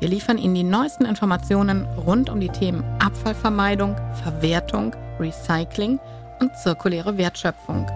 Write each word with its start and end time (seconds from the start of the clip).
Wir 0.00 0.08
liefern 0.08 0.38
Ihnen 0.38 0.54
die 0.54 0.62
neuesten 0.62 1.04
Informationen 1.04 1.84
rund 1.96 2.30
um 2.30 2.38
die 2.38 2.50
Themen 2.50 2.84
Abfallvermeidung, 3.00 3.96
Verwertung, 4.22 4.94
Recycling 5.18 5.98
und 6.40 6.56
zirkuläre 6.56 7.18
Wertschöpfung. 7.18 7.90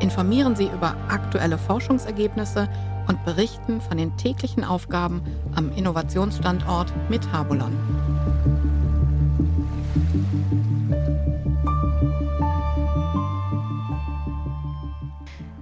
Informieren 0.00 0.54
Sie 0.54 0.66
über 0.66 0.94
aktuelle 1.08 1.56
Forschungsergebnisse 1.56 2.68
und 3.08 3.24
berichten 3.24 3.80
von 3.80 3.96
den 3.96 4.14
täglichen 4.18 4.62
Aufgaben 4.62 5.22
am 5.54 5.72
Innovationsstandort 5.72 6.92
Metabolon. 7.08 7.72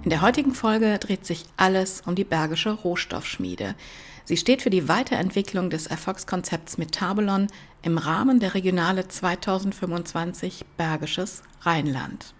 In 0.05 0.11
der 0.11 0.21
heutigen 0.21 0.53
Folge 0.53 0.99
dreht 0.99 1.25
sich 1.25 1.45
alles 1.57 2.01
um 2.05 2.13
die 2.13 2.23
Bergische 2.23 2.69
Rohstoffschmiede. 2.69 3.73
Sie 4.23 4.37
steht 4.37 4.61
für 4.61 4.69
die 4.69 4.87
Weiterentwicklung 4.87 5.71
des 5.71 5.87
Erfolgskonzepts 5.87 6.77
Metabolon 6.77 7.47
im 7.81 7.97
Rahmen 7.97 8.39
der 8.39 8.53
Regionale 8.53 9.07
2025 9.07 10.63
Bergisches 10.77 11.41
Rheinland. 11.61 12.35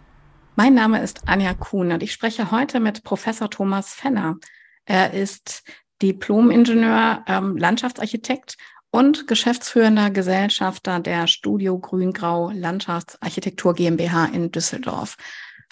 Mein 0.55 0.75
Name 0.75 1.01
ist 1.01 1.27
Anja 1.27 1.55
Kuhn 1.55 1.91
und 1.91 2.03
ich 2.03 2.11
spreche 2.11 2.51
heute 2.51 2.79
mit 2.79 3.03
Professor 3.03 3.49
Thomas 3.49 3.95
Fenner. 3.95 4.35
Er 4.85 5.15
ist 5.15 5.63
Diplom-Ingenieur, 6.03 7.23
ähm, 7.25 7.57
Landschaftsarchitekt 7.57 8.57
und 8.91 9.25
geschäftsführender 9.25 10.11
Gesellschafter 10.11 10.99
der 10.99 11.25
Studio 11.25 11.79
Grün-Grau 11.79 12.51
Landschaftsarchitektur 12.51 13.73
GmbH 13.73 14.25
in 14.25 14.51
Düsseldorf. 14.51 15.17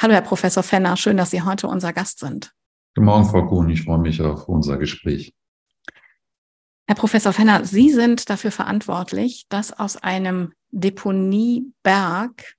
Hallo, 0.02 0.14
Herr 0.14 0.22
Professor 0.22 0.64
Fenner, 0.64 0.98
schön, 0.98 1.18
dass 1.18 1.32
Sie 1.32 1.42
heute 1.42 1.68
unser 1.68 1.94
Gast 1.94 2.20
sind. 2.20 2.52
Guten 2.96 3.06
Morgen, 3.06 3.26
Frau 3.26 3.46
Kuhn. 3.46 3.70
Ich 3.70 3.84
freue 3.84 4.00
mich 4.00 4.22
auf 4.22 4.48
unser 4.48 4.78
Gespräch. 4.78 5.34
Herr 6.86 6.96
Professor 6.96 7.32
Fenner, 7.32 7.64
Sie 7.66 7.90
sind 7.90 8.30
dafür 8.30 8.52
verantwortlich, 8.52 9.46
dass 9.50 9.72
aus 9.72 9.98
einem 9.98 10.54
Deponieberg 10.72 12.56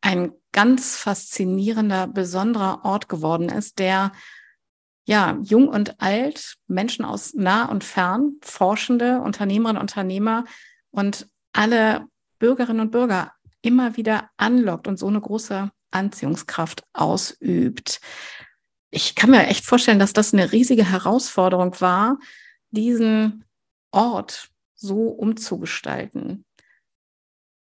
ein 0.00 0.32
ganz 0.52 0.96
faszinierender, 0.96 2.06
besonderer 2.06 2.84
Ort 2.84 3.08
geworden 3.08 3.48
ist, 3.48 3.78
der 3.78 4.12
ja, 5.04 5.38
jung 5.42 5.68
und 5.68 6.00
alt, 6.00 6.56
Menschen 6.66 7.04
aus 7.04 7.34
nah 7.34 7.64
und 7.64 7.82
fern, 7.82 8.36
Forschende, 8.42 9.20
Unternehmerinnen 9.20 9.78
und 9.78 9.82
Unternehmer 9.82 10.44
und 10.90 11.28
alle 11.52 12.06
Bürgerinnen 12.38 12.80
und 12.80 12.90
Bürger 12.90 13.32
immer 13.62 13.96
wieder 13.96 14.30
anlockt 14.36 14.86
und 14.86 14.98
so 14.98 15.06
eine 15.06 15.20
große 15.20 15.70
Anziehungskraft 15.90 16.84
ausübt. 16.92 18.00
Ich 18.90 19.14
kann 19.14 19.30
mir 19.30 19.46
echt 19.46 19.64
vorstellen, 19.64 19.98
dass 19.98 20.12
das 20.12 20.32
eine 20.32 20.52
riesige 20.52 20.90
Herausforderung 20.90 21.80
war, 21.80 22.18
diesen 22.70 23.44
Ort 23.90 24.50
so 24.78 25.08
umzugestalten? 25.08 26.44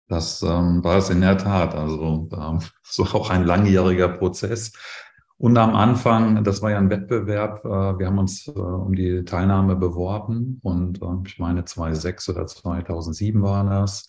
Das 0.09 0.43
ähm, 0.43 0.85
war 0.85 0.99
es 0.99 1.11
in 1.11 1.21
der 1.21 1.39
Tat. 1.39 1.75
Also 1.75 2.29
ähm, 2.33 2.61
so 2.83 3.05
auch 3.05 3.31
ein 3.31 3.45
langjähriger 3.45 4.09
Prozess. 4.09 4.73
Und 5.39 5.59
am 5.59 5.75
Anfang, 5.75 6.45
das 6.45 6.63
war 6.63 6.71
ja 6.71 6.79
ein 6.79 6.89
Wettbewerb, 6.89 7.63
äh, 7.65 7.99
wir 7.99 8.07
haben 8.07 8.19
uns 8.19 8.47
äh, 8.47 8.53
um 8.53 8.95
die 8.95 9.23
Teilnahme 9.25 9.77
beworben 9.77 10.61
und 10.63 11.03
äh, 11.03 11.07
ich 11.27 11.39
meine 11.39 11.65
2006 11.65 12.31
oder 12.31 12.47
2007 12.47 13.43
war 13.43 13.65
das. 13.69 14.07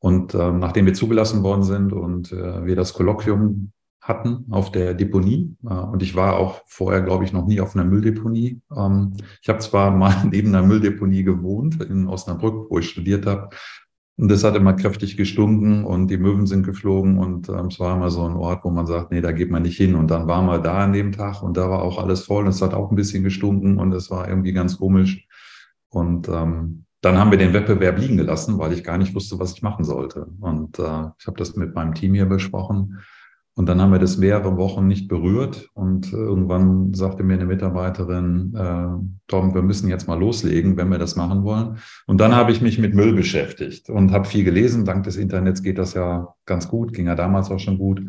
Und 0.00 0.34
ähm, 0.34 0.58
nachdem 0.60 0.86
wir 0.86 0.94
zugelassen 0.94 1.42
worden 1.42 1.64
sind 1.64 1.92
und 1.92 2.32
äh, 2.32 2.64
wir 2.64 2.76
das 2.76 2.94
Kolloquium 2.94 3.72
hatten 4.08 4.46
auf 4.50 4.72
der 4.72 4.94
Deponie. 4.94 5.54
Äh, 5.64 5.74
und 5.74 6.02
ich 6.02 6.16
war 6.16 6.38
auch 6.38 6.62
vorher, 6.66 7.02
glaube 7.02 7.24
ich, 7.24 7.32
noch 7.32 7.46
nie 7.46 7.60
auf 7.60 7.76
einer 7.76 7.84
Mülldeponie. 7.84 8.60
Ähm, 8.74 9.14
ich 9.42 9.48
habe 9.48 9.58
zwar 9.58 9.90
mal 9.96 10.24
neben 10.30 10.48
einer 10.48 10.66
Mülldeponie 10.66 11.22
gewohnt 11.22 11.82
in 11.82 12.08
Osnabrück, 12.08 12.70
wo 12.70 12.78
ich 12.78 12.88
studiert 12.88 13.26
habe. 13.26 13.50
Und 14.16 14.28
das 14.32 14.42
hat 14.42 14.56
immer 14.56 14.72
kräftig 14.72 15.16
gestunken 15.16 15.84
und 15.84 16.08
die 16.08 16.18
Möwen 16.18 16.48
sind 16.48 16.64
geflogen 16.64 17.18
und 17.18 17.48
ähm, 17.48 17.66
es 17.66 17.78
war 17.78 17.94
immer 17.94 18.10
so 18.10 18.24
ein 18.24 18.34
Ort, 18.34 18.64
wo 18.64 18.70
man 18.70 18.84
sagt, 18.84 19.12
nee, 19.12 19.20
da 19.20 19.30
geht 19.30 19.48
man 19.48 19.62
nicht 19.62 19.76
hin. 19.76 19.94
Und 19.94 20.10
dann 20.10 20.26
waren 20.26 20.46
wir 20.46 20.58
da 20.58 20.78
an 20.78 20.92
dem 20.92 21.12
Tag 21.12 21.40
und 21.40 21.56
da 21.56 21.70
war 21.70 21.82
auch 21.82 22.02
alles 22.02 22.24
voll 22.24 22.42
und 22.42 22.50
es 22.50 22.60
hat 22.60 22.74
auch 22.74 22.90
ein 22.90 22.96
bisschen 22.96 23.22
gestunken 23.22 23.78
und 23.78 23.92
es 23.92 24.10
war 24.10 24.28
irgendwie 24.28 24.52
ganz 24.52 24.76
komisch. 24.78 25.28
Und 25.90 26.28
ähm, 26.28 26.84
dann 27.00 27.18
haben 27.18 27.30
wir 27.30 27.38
den 27.38 27.52
Wettbewerb 27.52 27.98
liegen 27.98 28.16
gelassen, 28.16 28.58
weil 28.58 28.72
ich 28.72 28.82
gar 28.82 28.98
nicht 28.98 29.14
wusste, 29.14 29.38
was 29.38 29.52
ich 29.52 29.62
machen 29.62 29.84
sollte. 29.84 30.26
Und 30.40 30.78
äh, 30.78 31.10
ich 31.18 31.26
habe 31.26 31.36
das 31.36 31.54
mit 31.54 31.74
meinem 31.74 31.94
Team 31.94 32.14
hier 32.14 32.26
besprochen. 32.26 32.98
Und 33.54 33.68
dann 33.68 33.80
haben 33.80 33.90
wir 33.90 33.98
das 33.98 34.18
mehrere 34.18 34.56
Wochen 34.56 34.86
nicht 34.86 35.08
berührt. 35.08 35.68
Und 35.74 36.12
irgendwann 36.12 36.94
sagte 36.94 37.24
mir 37.24 37.34
eine 37.34 37.46
Mitarbeiterin, 37.46 38.54
äh, 38.54 39.18
Tom, 39.26 39.54
wir 39.54 39.62
müssen 39.62 39.88
jetzt 39.88 40.06
mal 40.06 40.18
loslegen, 40.18 40.76
wenn 40.76 40.90
wir 40.90 40.98
das 40.98 41.16
machen 41.16 41.44
wollen. 41.44 41.78
Und 42.06 42.20
dann 42.20 42.34
habe 42.34 42.52
ich 42.52 42.60
mich 42.60 42.78
mit 42.78 42.94
Müll 42.94 43.12
beschäftigt 43.14 43.90
und 43.90 44.12
habe 44.12 44.26
viel 44.26 44.44
gelesen. 44.44 44.84
Dank 44.84 45.04
des 45.04 45.16
Internets 45.16 45.62
geht 45.62 45.78
das 45.78 45.94
ja 45.94 46.34
ganz 46.46 46.68
gut, 46.68 46.92
ging 46.92 47.06
ja 47.06 47.14
damals 47.14 47.50
auch 47.50 47.58
schon 47.58 47.78
gut. 47.78 48.00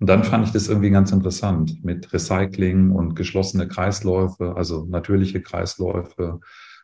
Und 0.00 0.08
dann 0.08 0.24
fand 0.24 0.46
ich 0.46 0.52
das 0.52 0.68
irgendwie 0.68 0.90
ganz 0.90 1.12
interessant 1.12 1.84
mit 1.84 2.12
Recycling 2.12 2.90
und 2.90 3.14
geschlossene 3.14 3.68
Kreisläufe, 3.68 4.56
also 4.56 4.86
natürliche 4.88 5.42
Kreisläufe 5.42 6.40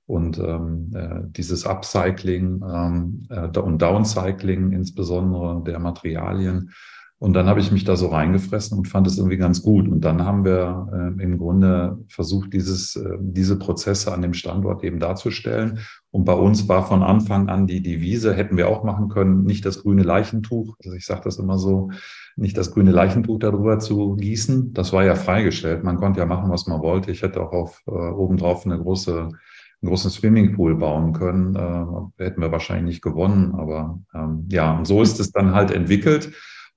und 0.06 0.38
ähm, 0.38 0.92
äh, 0.94 1.20
dieses 1.28 1.66
Upcycling 1.66 2.62
ähm, 2.62 3.26
äh, 3.28 3.58
und 3.58 3.82
Downcycling 3.82 4.72
insbesondere 4.72 5.62
der 5.64 5.78
Materialien 5.78 6.70
und 7.18 7.32
dann 7.32 7.46
habe 7.46 7.60
ich 7.60 7.72
mich 7.72 7.84
da 7.84 7.96
so 7.96 8.08
reingefressen 8.08 8.76
und 8.76 8.88
fand 8.88 9.06
es 9.06 9.16
irgendwie 9.16 9.38
ganz 9.38 9.62
gut. 9.62 9.88
Und 9.88 10.02
dann 10.02 10.26
haben 10.26 10.44
wir 10.44 11.14
äh, 11.18 11.22
im 11.22 11.38
Grunde 11.38 11.98
versucht, 12.08 12.52
dieses, 12.52 12.94
äh, 12.96 13.16
diese 13.20 13.58
Prozesse 13.58 14.12
an 14.12 14.20
dem 14.20 14.34
Standort 14.34 14.84
eben 14.84 14.98
darzustellen. 14.98 15.78
Und 16.10 16.26
bei 16.26 16.34
uns 16.34 16.68
war 16.68 16.86
von 16.86 17.02
Anfang 17.02 17.48
an 17.48 17.66
die 17.66 17.82
Devise, 17.82 18.34
hätten 18.34 18.58
wir 18.58 18.68
auch 18.68 18.84
machen 18.84 19.08
können, 19.08 19.44
nicht 19.44 19.64
das 19.64 19.82
grüne 19.82 20.02
Leichentuch, 20.02 20.76
also 20.84 20.94
ich 20.94 21.06
sage 21.06 21.22
das 21.24 21.38
immer 21.38 21.58
so, 21.58 21.90
nicht 22.36 22.58
das 22.58 22.72
grüne 22.72 22.90
Leichentuch 22.90 23.38
darüber 23.38 23.78
zu 23.78 24.16
gießen. 24.16 24.74
Das 24.74 24.92
war 24.92 25.02
ja 25.02 25.14
freigestellt. 25.14 25.84
Man 25.84 25.96
konnte 25.96 26.20
ja 26.20 26.26
machen, 26.26 26.50
was 26.50 26.66
man 26.66 26.82
wollte. 26.82 27.10
Ich 27.10 27.22
hätte 27.22 27.40
auch 27.40 27.52
auf 27.52 27.82
äh, 27.86 27.92
obendrauf 27.92 28.66
eine 28.66 28.78
große 28.78 29.30
einen 29.82 29.90
großen 29.90 30.10
Swimmingpool 30.10 30.76
bauen 30.76 31.12
können, 31.12 31.54
äh, 31.54 32.24
hätten 32.24 32.40
wir 32.40 32.52
wahrscheinlich 32.52 32.86
nicht 32.86 33.02
gewonnen. 33.02 33.54
Aber 33.54 34.00
ähm, 34.14 34.46
ja, 34.50 34.76
und 34.76 34.86
so 34.86 35.02
ist 35.02 35.20
es 35.20 35.32
dann 35.32 35.54
halt 35.54 35.70
entwickelt. 35.70 36.32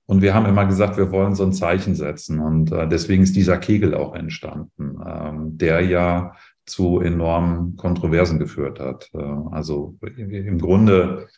Und 0.06 0.22
wir 0.22 0.34
haben 0.34 0.46
immer 0.46 0.66
gesagt, 0.66 0.96
wir 0.96 1.12
wollen 1.12 1.34
so 1.34 1.44
ein 1.44 1.52
Zeichen 1.52 1.94
setzen. 1.94 2.40
Und 2.40 2.72
äh, 2.72 2.88
deswegen 2.88 3.22
ist 3.22 3.36
dieser 3.36 3.58
Kegel 3.58 3.94
auch 3.94 4.14
entstanden, 4.14 4.98
ähm, 5.06 5.56
der 5.56 5.80
ja 5.82 6.32
zu 6.66 7.00
enormen 7.00 7.76
Kontroversen 7.76 8.38
geführt 8.38 8.80
hat. 8.80 9.08
Äh, 9.14 9.18
also 9.50 9.96
im 10.02 10.58
Grunde 10.58 11.28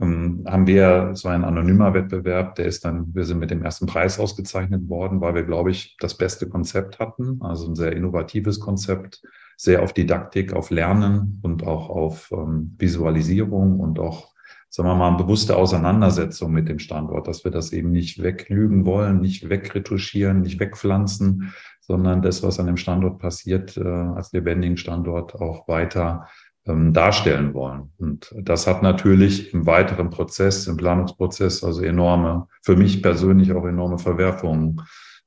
ähm, 0.00 0.44
haben 0.46 0.66
wir, 0.66 1.10
es 1.12 1.24
war 1.24 1.32
ein 1.32 1.44
anonymer 1.44 1.94
Wettbewerb, 1.94 2.54
der 2.54 2.66
ist 2.66 2.84
dann, 2.84 3.14
wir 3.14 3.24
sind 3.24 3.38
mit 3.38 3.50
dem 3.50 3.62
ersten 3.62 3.86
Preis 3.86 4.18
ausgezeichnet 4.18 4.88
worden, 4.88 5.20
weil 5.20 5.34
wir, 5.34 5.42
glaube 5.42 5.70
ich, 5.70 5.96
das 5.98 6.16
beste 6.16 6.48
Konzept 6.48 6.98
hatten, 6.98 7.40
also 7.42 7.68
ein 7.68 7.74
sehr 7.74 7.92
innovatives 7.92 8.60
Konzept, 8.60 9.22
sehr 9.58 9.82
auf 9.82 9.92
Didaktik, 9.92 10.52
auf 10.52 10.70
Lernen 10.70 11.40
und 11.42 11.66
auch 11.66 11.90
auf 11.90 12.30
ähm, 12.32 12.76
Visualisierung 12.78 13.80
und 13.80 13.98
auch 13.98 14.32
sagen 14.70 14.88
wir 14.88 14.94
mal, 14.94 15.10
bewusste 15.16 15.56
Auseinandersetzung 15.56 16.52
mit 16.52 16.68
dem 16.68 16.78
Standort, 16.78 17.26
dass 17.26 17.42
wir 17.42 17.50
das 17.50 17.72
eben 17.72 17.90
nicht 17.90 18.22
weglügen 18.22 18.86
wollen, 18.86 19.20
nicht 19.20 19.48
wegretuschieren, 19.48 20.42
nicht 20.42 20.60
wegpflanzen, 20.60 21.52
sondern 21.80 22.22
das, 22.22 22.42
was 22.42 22.60
an 22.60 22.66
dem 22.66 22.76
Standort 22.76 23.18
passiert, 23.18 23.76
äh, 23.76 23.82
als 23.82 24.32
lebendigen 24.32 24.76
Standort 24.76 25.34
auch 25.34 25.66
weiter 25.68 26.28
ähm, 26.66 26.92
darstellen 26.92 27.54
wollen. 27.54 27.92
Und 27.98 28.32
das 28.38 28.66
hat 28.66 28.82
natürlich 28.82 29.54
im 29.54 29.66
weiteren 29.66 30.10
Prozess, 30.10 30.66
im 30.66 30.76
Planungsprozess, 30.76 31.64
also 31.64 31.82
enorme, 31.82 32.46
für 32.62 32.76
mich 32.76 33.02
persönlich 33.02 33.52
auch 33.52 33.64
enorme 33.64 33.98
Verwerfungen 33.98 34.82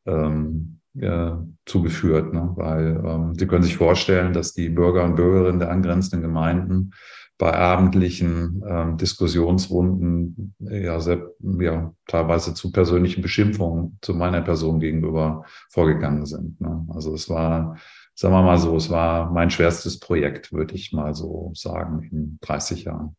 ähm, 0.06 0.81
äh, 1.00 1.32
zugeführt, 1.66 2.34
ne? 2.34 2.52
weil 2.56 3.02
ähm, 3.06 3.36
Sie 3.36 3.48
können 3.48 3.64
sich 3.64 3.78
vorstellen, 3.78 4.34
dass 4.34 4.54
die 4.54 4.70
Bürger 4.70 5.04
und 5.04 5.16
Bürgerinnen 5.16 5.60
der 5.60 5.72
angrenzenden 5.72 6.22
Gemeinden 6.22 6.94
bei 7.38 7.58
abendlichen 7.58 8.62
äh, 8.62 8.96
Diskussionsrunden 8.98 10.54
ja, 10.60 11.00
sehr, 11.00 11.32
ja 11.40 11.92
teilweise 12.06 12.54
zu 12.54 12.72
persönlichen 12.72 13.24
Beschimpfungen 13.24 13.98
zu 14.02 14.14
meiner 14.14 14.42
Person 14.42 14.80
gegenüber 14.80 15.44
vorgegangen 15.72 16.28
sind. 16.28 16.62
Ne? 16.62 16.86
Also 16.90 17.16
es 17.16 17.30
war, 17.30 17.78
sagen 18.14 18.36
wir 18.36 18.44
mal 18.44 18.60
so, 18.60 18.76
es 18.76 18.92
war 18.92 19.32
mein 19.32 19.50
schwerstes 19.50 20.00
Projekt, 20.00 20.54
würde 20.54 20.76
ich 20.76 20.94
mal 20.94 21.16
so 21.16 21.52
sagen, 21.56 22.04
in 22.04 22.38
30 22.42 22.84
Jahren. 22.84 23.16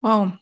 Wow. 0.00 0.32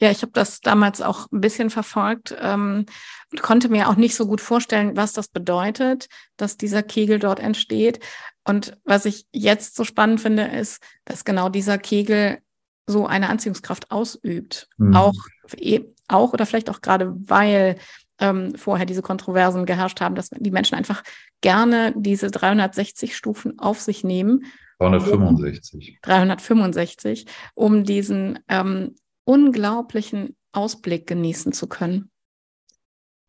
Ja, 0.00 0.10
ich 0.10 0.22
habe 0.22 0.32
das 0.32 0.60
damals 0.60 1.02
auch 1.02 1.30
ein 1.32 1.40
bisschen 1.40 1.70
verfolgt 1.70 2.36
ähm, 2.40 2.86
und 3.32 3.42
konnte 3.42 3.68
mir 3.68 3.88
auch 3.88 3.96
nicht 3.96 4.14
so 4.14 4.26
gut 4.26 4.40
vorstellen, 4.40 4.96
was 4.96 5.12
das 5.12 5.28
bedeutet, 5.28 6.08
dass 6.36 6.56
dieser 6.56 6.84
Kegel 6.84 7.18
dort 7.18 7.40
entsteht. 7.40 7.98
Und 8.44 8.78
was 8.84 9.04
ich 9.06 9.26
jetzt 9.32 9.74
so 9.74 9.84
spannend 9.84 10.20
finde, 10.20 10.44
ist, 10.44 10.82
dass 11.04 11.24
genau 11.24 11.48
dieser 11.48 11.78
Kegel 11.78 12.38
so 12.86 13.06
eine 13.06 13.28
Anziehungskraft 13.28 13.90
ausübt. 13.90 14.68
Mhm. 14.78 14.94
Auch, 14.96 15.14
e, 15.56 15.80
auch 16.06 16.32
oder 16.32 16.46
vielleicht 16.46 16.70
auch 16.70 16.80
gerade, 16.80 17.14
weil 17.26 17.76
ähm, 18.20 18.54
vorher 18.54 18.86
diese 18.86 19.02
Kontroversen 19.02 19.66
geherrscht 19.66 20.00
haben, 20.00 20.14
dass 20.14 20.30
die 20.30 20.50
Menschen 20.50 20.76
einfach 20.76 21.02
gerne 21.40 21.92
diese 21.96 22.30
360 22.30 23.16
Stufen 23.16 23.58
auf 23.58 23.80
sich 23.80 24.04
nehmen. 24.04 24.44
365. 24.78 25.98
365, 26.02 27.26
um 27.54 27.84
diesen 27.84 28.38
ähm, 28.48 28.94
unglaublichen 29.28 30.34
Ausblick 30.52 31.06
genießen 31.06 31.52
zu 31.52 31.68
können. 31.68 32.10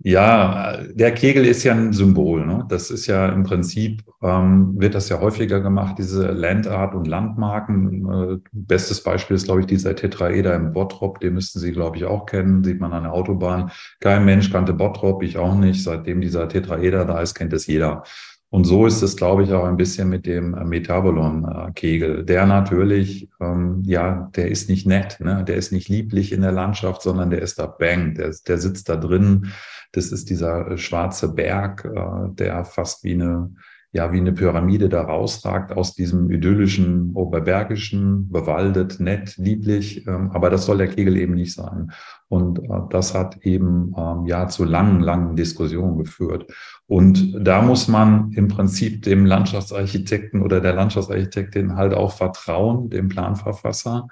Ja, 0.02 0.78
der 0.94 1.14
Kegel 1.14 1.46
ist 1.46 1.66
ja 1.66 1.74
ein 1.74 1.92
Symbol. 1.92 2.46
Ne? 2.46 2.66
Das 2.70 2.90
ist 2.90 3.06
ja 3.08 3.28
im 3.28 3.44
Prinzip, 3.44 4.02
ähm, 4.24 4.80
wird 4.80 4.96
das 4.96 5.10
ja 5.10 5.20
häufiger 5.20 5.60
gemacht, 5.60 5.96
diese 6.00 6.32
Landart 6.32 6.96
und 6.96 7.06
Landmarken. 7.06 8.10
Äh, 8.10 8.38
bestes 8.54 9.04
Beispiel 9.04 9.36
ist, 9.36 9.44
glaube 9.44 9.60
ich, 9.60 9.66
dieser 9.66 9.98
Tetraeder 9.98 10.56
im 10.56 10.72
Bottrop. 10.72 11.20
Den 11.20 11.34
müssten 11.34 11.60
Sie, 11.60 11.74
glaube 11.74 11.98
ich, 11.98 12.06
auch 12.06 12.26
kennen. 12.28 12.64
Sieht 12.64 12.80
man 12.80 12.94
an 12.94 13.04
der 13.04 13.12
Autobahn. 13.12 13.72
Kein 14.00 14.24
Mensch 14.24 14.50
kannte 14.54 14.72
Bottrop, 14.72 15.22
ich 15.22 15.38
auch 15.38 15.56
nicht. 15.56 15.84
Seitdem 15.84 16.22
dieser 16.22 16.48
Tetraeder 16.48 17.04
da 17.04 17.20
ist, 17.20 17.36
kennt 17.36 17.52
es 17.52 17.68
jeder. 17.68 18.04
Und 18.52 18.64
so 18.64 18.88
ist 18.88 19.04
es, 19.04 19.16
glaube 19.16 19.44
ich, 19.44 19.54
auch 19.54 19.66
ein 19.66 19.78
bisschen 19.78 20.10
mit 20.10 20.26
dem 20.26 20.56
äh, 20.56 20.64
Metabolon-Kegel. 20.64 22.26
Der 22.26 22.48
natürlich, 22.48 23.30
ähm, 23.40 23.84
ja, 23.86 24.32
der 24.36 24.50
ist 24.50 24.70
nicht 24.70 24.88
nett, 24.88 25.20
ne? 25.20 25.44
der 25.44 25.56
ist 25.56 25.72
nicht 25.72 25.88
lieblich 25.88 26.32
in 26.32 26.42
der 26.42 26.52
Landschaft, 26.52 27.04
sondern 27.04 27.30
der 27.30 27.44
ist 27.44 27.60
da 27.60 27.68
bang, 27.68 28.16
der, 28.16 28.34
der 28.48 28.58
sitzt 28.58 28.90
da 28.90 28.96
drin. 28.96 29.52
Das 29.92 30.12
ist 30.12 30.32
dieser 30.32 30.72
äh, 30.72 30.78
schwarze 30.78 31.34
Berg, 31.34 31.86
äh, 31.86 32.34
der 32.34 32.66
fast 32.66 33.04
wie 33.04 33.14
eine, 33.14 33.54
ja, 33.92 34.12
wie 34.12 34.18
eine 34.18 34.34
Pyramide 34.34 34.88
da 34.88 35.02
rausragt 35.02 35.72
aus 35.72 35.96
diesem 35.96 36.30
idyllischen, 36.30 37.12
oberbergischen, 37.16 38.30
bewaldet, 38.30 39.00
nett, 39.00 39.36
lieblich. 39.38 40.06
Ähm, 40.06 40.30
aber 40.32 40.52
das 40.52 40.66
soll 40.66 40.78
der 40.78 40.90
Kegel 40.90 41.18
eben 41.18 41.34
nicht 41.34 41.54
sein. 41.54 41.92
Und 42.28 42.60
äh, 42.60 42.68
das 42.92 43.16
hat 43.16 43.38
eben 43.38 43.96
ähm, 43.98 44.28
ja 44.28 44.48
zu 44.48 44.64
langen, 44.64 45.02
langen 45.02 45.36
Diskussionen 45.36 45.98
geführt. 45.98 46.52
Und 46.86 47.34
da 47.40 47.64
muss 47.64 47.88
man 47.88 48.32
im 48.34 48.48
Prinzip 48.48 49.02
dem 49.02 49.26
Landschaftsarchitekten 49.26 50.44
oder 50.44 50.62
der 50.62 50.74
Landschaftsarchitektin 50.74 51.76
halt 51.76 51.96
auch 51.96 52.12
vertrauen, 52.12 52.92
dem 52.92 53.10
Planverfasser. 53.10 54.08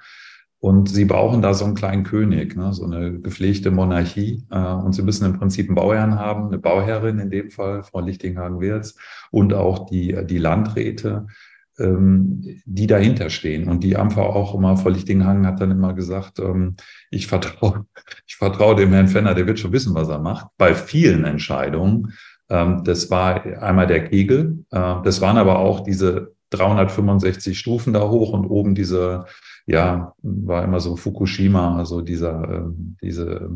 Und 0.60 0.88
sie 0.88 1.04
brauchen 1.04 1.40
da 1.40 1.54
so 1.54 1.64
einen 1.64 1.76
kleinen 1.76 2.02
König, 2.02 2.56
ne, 2.56 2.72
so 2.72 2.84
eine 2.84 3.20
gepflegte 3.20 3.70
Monarchie. 3.70 4.44
Äh, 4.50 4.58
und 4.58 4.92
sie 4.92 5.02
müssen 5.02 5.24
im 5.24 5.38
Prinzip 5.38 5.68
einen 5.68 5.76
Bauherrn 5.76 6.18
haben, 6.18 6.48
eine 6.48 6.58
Bauherrin 6.58 7.20
in 7.20 7.30
dem 7.30 7.50
Fall, 7.50 7.84
Frau 7.84 8.00
Lichtinghagen-Wirz, 8.00 8.96
und 9.30 9.54
auch 9.54 9.86
die, 9.86 10.18
die 10.26 10.38
Landräte, 10.38 11.26
ähm, 11.78 12.60
die 12.64 12.88
dahinter 12.88 13.30
stehen. 13.30 13.68
Und 13.68 13.84
die 13.84 13.96
einfach 13.96 14.24
auch 14.24 14.54
immer, 14.54 14.76
Frau 14.76 14.88
Lichtinghagen 14.88 15.46
hat 15.46 15.60
dann 15.60 15.70
immer 15.70 15.94
gesagt, 15.94 16.40
ähm, 16.40 16.74
ich 17.10 17.28
vertraue, 17.28 17.86
ich 18.26 18.34
vertraue 18.34 18.74
dem 18.74 18.92
Herrn 18.92 19.08
Fenner, 19.08 19.34
der 19.34 19.46
wird 19.46 19.60
schon 19.60 19.72
wissen, 19.72 19.94
was 19.94 20.08
er 20.08 20.18
macht. 20.18 20.48
Bei 20.56 20.74
vielen 20.74 21.24
Entscheidungen. 21.24 22.14
Ähm, 22.50 22.82
das 22.84 23.10
war 23.10 23.44
einmal 23.62 23.86
der 23.86 24.08
Kegel. 24.08 24.64
Äh, 24.70 24.94
das 25.04 25.20
waren 25.20 25.36
aber 25.36 25.60
auch 25.60 25.84
diese 25.84 26.34
365 26.50 27.58
Stufen 27.58 27.92
da 27.92 28.08
hoch 28.08 28.32
und 28.32 28.46
oben 28.46 28.74
diese, 28.74 29.26
ja, 29.68 30.14
war 30.22 30.64
immer 30.64 30.80
so 30.80 30.96
Fukushima, 30.96 31.76
also 31.76 32.00
dieser, 32.00 32.72
diese, 33.02 33.50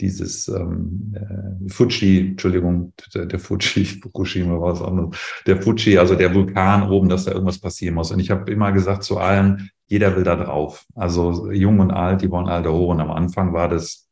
dieses 0.00 0.48
ähm, 0.48 1.14
äh, 1.14 1.68
Fuji, 1.68 2.30
Entschuldigung, 2.30 2.94
der, 3.14 3.26
der 3.26 3.38
Fuji, 3.38 3.84
Fukushima 4.02 4.58
war 4.58 4.72
was 4.72 4.80
anderes, 4.80 5.14
der 5.46 5.60
Fuji, 5.60 5.98
also 5.98 6.14
der 6.14 6.34
Vulkan 6.34 6.88
oben, 6.90 7.10
dass 7.10 7.26
da 7.26 7.32
irgendwas 7.32 7.58
passieren 7.58 7.96
muss. 7.96 8.10
Und 8.10 8.20
ich 8.20 8.30
habe 8.30 8.50
immer 8.50 8.72
gesagt 8.72 9.02
zu 9.02 9.18
allen, 9.18 9.70
jeder 9.88 10.16
will 10.16 10.24
da 10.24 10.36
drauf. 10.36 10.86
Also 10.94 11.50
jung 11.52 11.80
und 11.80 11.90
alt, 11.90 12.22
die 12.22 12.30
wollen 12.30 12.48
alle 12.48 12.64
da 12.64 12.70
hoch. 12.70 12.88
Und 12.88 13.00
am 13.00 13.10
Anfang 13.10 13.52
war 13.52 13.68
das 13.68 14.08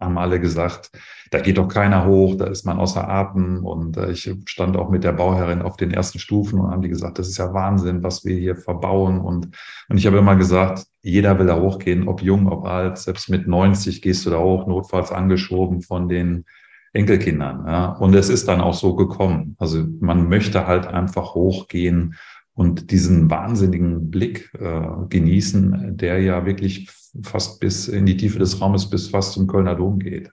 haben 0.00 0.18
alle 0.18 0.40
gesagt, 0.40 0.90
da 1.30 1.38
geht 1.38 1.58
doch 1.58 1.68
keiner 1.68 2.06
hoch, 2.06 2.36
da 2.36 2.46
ist 2.46 2.66
man 2.66 2.78
außer 2.78 3.08
Atem. 3.08 3.64
Und 3.64 3.96
äh, 3.96 4.10
ich 4.10 4.34
stand 4.46 4.76
auch 4.76 4.90
mit 4.90 5.04
der 5.04 5.12
Bauherrin 5.12 5.62
auf 5.62 5.76
den 5.76 5.92
ersten 5.92 6.18
Stufen 6.18 6.58
und 6.58 6.70
haben 6.70 6.82
die 6.82 6.88
gesagt, 6.88 7.18
das 7.18 7.28
ist 7.28 7.38
ja 7.38 7.54
Wahnsinn, 7.54 8.02
was 8.02 8.24
wir 8.24 8.36
hier 8.36 8.56
verbauen. 8.56 9.20
Und, 9.20 9.56
und 9.88 9.96
ich 9.96 10.06
habe 10.06 10.18
immer 10.18 10.36
gesagt, 10.36 10.86
jeder 11.02 11.38
will 11.38 11.46
da 11.46 11.60
hochgehen, 11.60 12.08
ob 12.08 12.22
jung, 12.22 12.48
ob 12.48 12.64
alt, 12.66 12.98
selbst 12.98 13.28
mit 13.28 13.46
90 13.46 14.02
gehst 14.02 14.26
du 14.26 14.30
da 14.30 14.38
hoch, 14.38 14.66
notfalls 14.66 15.12
angeschoben 15.12 15.82
von 15.82 16.08
den 16.08 16.44
Enkelkindern. 16.92 17.66
Ja. 17.66 17.86
Und 17.92 18.14
es 18.14 18.28
ist 18.28 18.48
dann 18.48 18.60
auch 18.60 18.74
so 18.74 18.96
gekommen. 18.96 19.54
Also 19.58 19.84
man 20.00 20.28
möchte 20.28 20.66
halt 20.66 20.86
einfach 20.86 21.34
hochgehen 21.34 22.16
und 22.54 22.90
diesen 22.90 23.30
wahnsinnigen 23.30 24.10
Blick 24.10 24.52
äh, 24.54 24.82
genießen, 25.08 25.96
der 25.96 26.20
ja 26.20 26.44
wirklich 26.46 26.90
fast 27.22 27.60
bis 27.60 27.88
in 27.88 28.06
die 28.06 28.16
Tiefe 28.16 28.38
des 28.38 28.60
Raumes, 28.60 28.90
bis 28.90 29.08
fast 29.08 29.32
zum 29.32 29.46
Kölner 29.46 29.74
Dom 29.74 29.98
geht. 29.98 30.30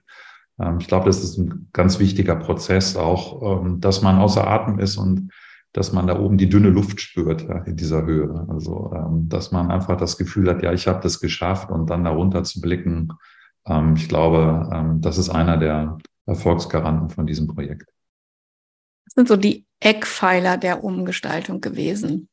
Ähm, 0.60 0.78
ich 0.80 0.88
glaube, 0.88 1.06
das 1.06 1.22
ist 1.22 1.38
ein 1.38 1.68
ganz 1.72 1.98
wichtiger 1.98 2.36
Prozess, 2.36 2.96
auch, 2.96 3.62
ähm, 3.62 3.80
dass 3.80 4.02
man 4.02 4.18
außer 4.18 4.46
Atem 4.46 4.78
ist 4.78 4.96
und 4.96 5.30
dass 5.72 5.92
man 5.92 6.06
da 6.06 6.18
oben 6.18 6.38
die 6.38 6.48
dünne 6.48 6.70
Luft 6.70 7.00
spürt 7.00 7.42
ja, 7.42 7.58
in 7.64 7.76
dieser 7.76 8.04
Höhe. 8.04 8.46
Also, 8.48 8.92
ähm, 8.94 9.28
dass 9.28 9.52
man 9.52 9.70
einfach 9.70 9.96
das 9.96 10.16
Gefühl 10.16 10.48
hat, 10.48 10.62
ja, 10.62 10.72
ich 10.72 10.88
habe 10.88 11.00
das 11.02 11.20
geschafft 11.20 11.70
und 11.70 11.90
dann 11.90 12.04
darunter 12.04 12.42
zu 12.44 12.60
blicken. 12.60 13.12
Ähm, 13.66 13.94
ich 13.96 14.08
glaube, 14.08 14.68
ähm, 14.72 15.00
das 15.00 15.18
ist 15.18 15.30
einer 15.30 15.56
der 15.56 15.98
Erfolgsgaranten 16.26 17.10
von 17.10 17.26
diesem 17.26 17.46
Projekt. 17.46 17.88
Sind 19.18 19.26
so 19.26 19.36
die 19.36 19.66
Eckpfeiler 19.80 20.58
der 20.58 20.84
Umgestaltung 20.84 21.60
gewesen? 21.60 22.28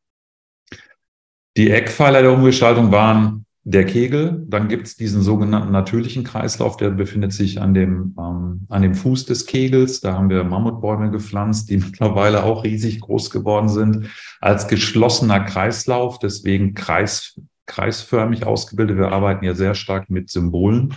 Die 1.58 1.72
Eckpfeiler 1.72 2.22
der 2.22 2.32
Umgestaltung 2.32 2.92
waren 2.92 3.48
der 3.64 3.88
Kegel, 3.88 4.46
dann 4.48 4.68
gibt 4.68 4.86
es 4.86 4.96
diesen 4.96 5.24
sogenannten 5.24 5.72
natürlichen 5.72 6.24
Kreislauf, 6.24 6.78
der 6.78 6.92
befindet 6.92 7.34
sich 7.34 7.60
an 7.60 7.74
dem, 7.74 8.16
ähm, 8.20 8.68
an 8.70 8.84
dem 8.84 8.94
Fuß 8.94 9.26
des 9.26 9.48
Kegels. 9.48 10.02
Da 10.02 10.14
haben 10.14 10.30
wir 10.30 10.44
Mammutbäume 10.44 11.10
gepflanzt, 11.10 11.72
die 11.72 11.78
mittlerweile 11.80 12.44
auch 12.44 12.64
riesig 12.64 13.00
groß 13.00 13.32
geworden 13.32 13.70
sind, 13.70 14.12
als 14.40 14.68
geschlossener 14.68 15.40
Kreislauf, 15.40 16.20
deswegen 16.20 16.76
kreis, 16.76 17.42
kreisförmig 17.66 18.46
ausgebildet. 18.46 18.98
Wir 18.98 19.12
arbeiten 19.12 19.44
ja 19.44 19.56
sehr 19.56 19.74
stark 19.74 20.12
mit 20.12 20.30
Symbolen. 20.30 20.94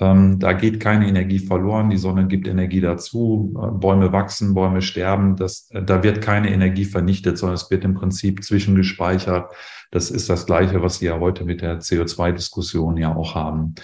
Ähm, 0.00 0.38
da 0.38 0.52
geht 0.52 0.78
keine 0.78 1.08
Energie 1.08 1.40
verloren, 1.40 1.90
die 1.90 1.96
Sonne 1.96 2.26
gibt 2.28 2.46
Energie 2.46 2.80
dazu, 2.80 3.54
äh, 3.60 3.70
Bäume 3.72 4.12
wachsen, 4.12 4.54
Bäume 4.54 4.80
sterben, 4.80 5.34
das, 5.34 5.68
äh, 5.72 5.82
da 5.82 6.02
wird 6.04 6.22
keine 6.22 6.52
Energie 6.52 6.84
vernichtet, 6.84 7.36
sondern 7.36 7.56
es 7.56 7.70
wird 7.70 7.84
im 7.84 7.94
Prinzip 7.94 8.44
zwischengespeichert. 8.44 9.52
Das 9.90 10.10
ist 10.10 10.30
das 10.30 10.46
Gleiche, 10.46 10.82
was 10.82 10.98
Sie 10.98 11.06
ja 11.06 11.18
heute 11.18 11.44
mit 11.44 11.62
der 11.62 11.80
CO2-Diskussion 11.80 12.96
ja 12.96 13.14
auch 13.14 13.34
haben. 13.34 13.74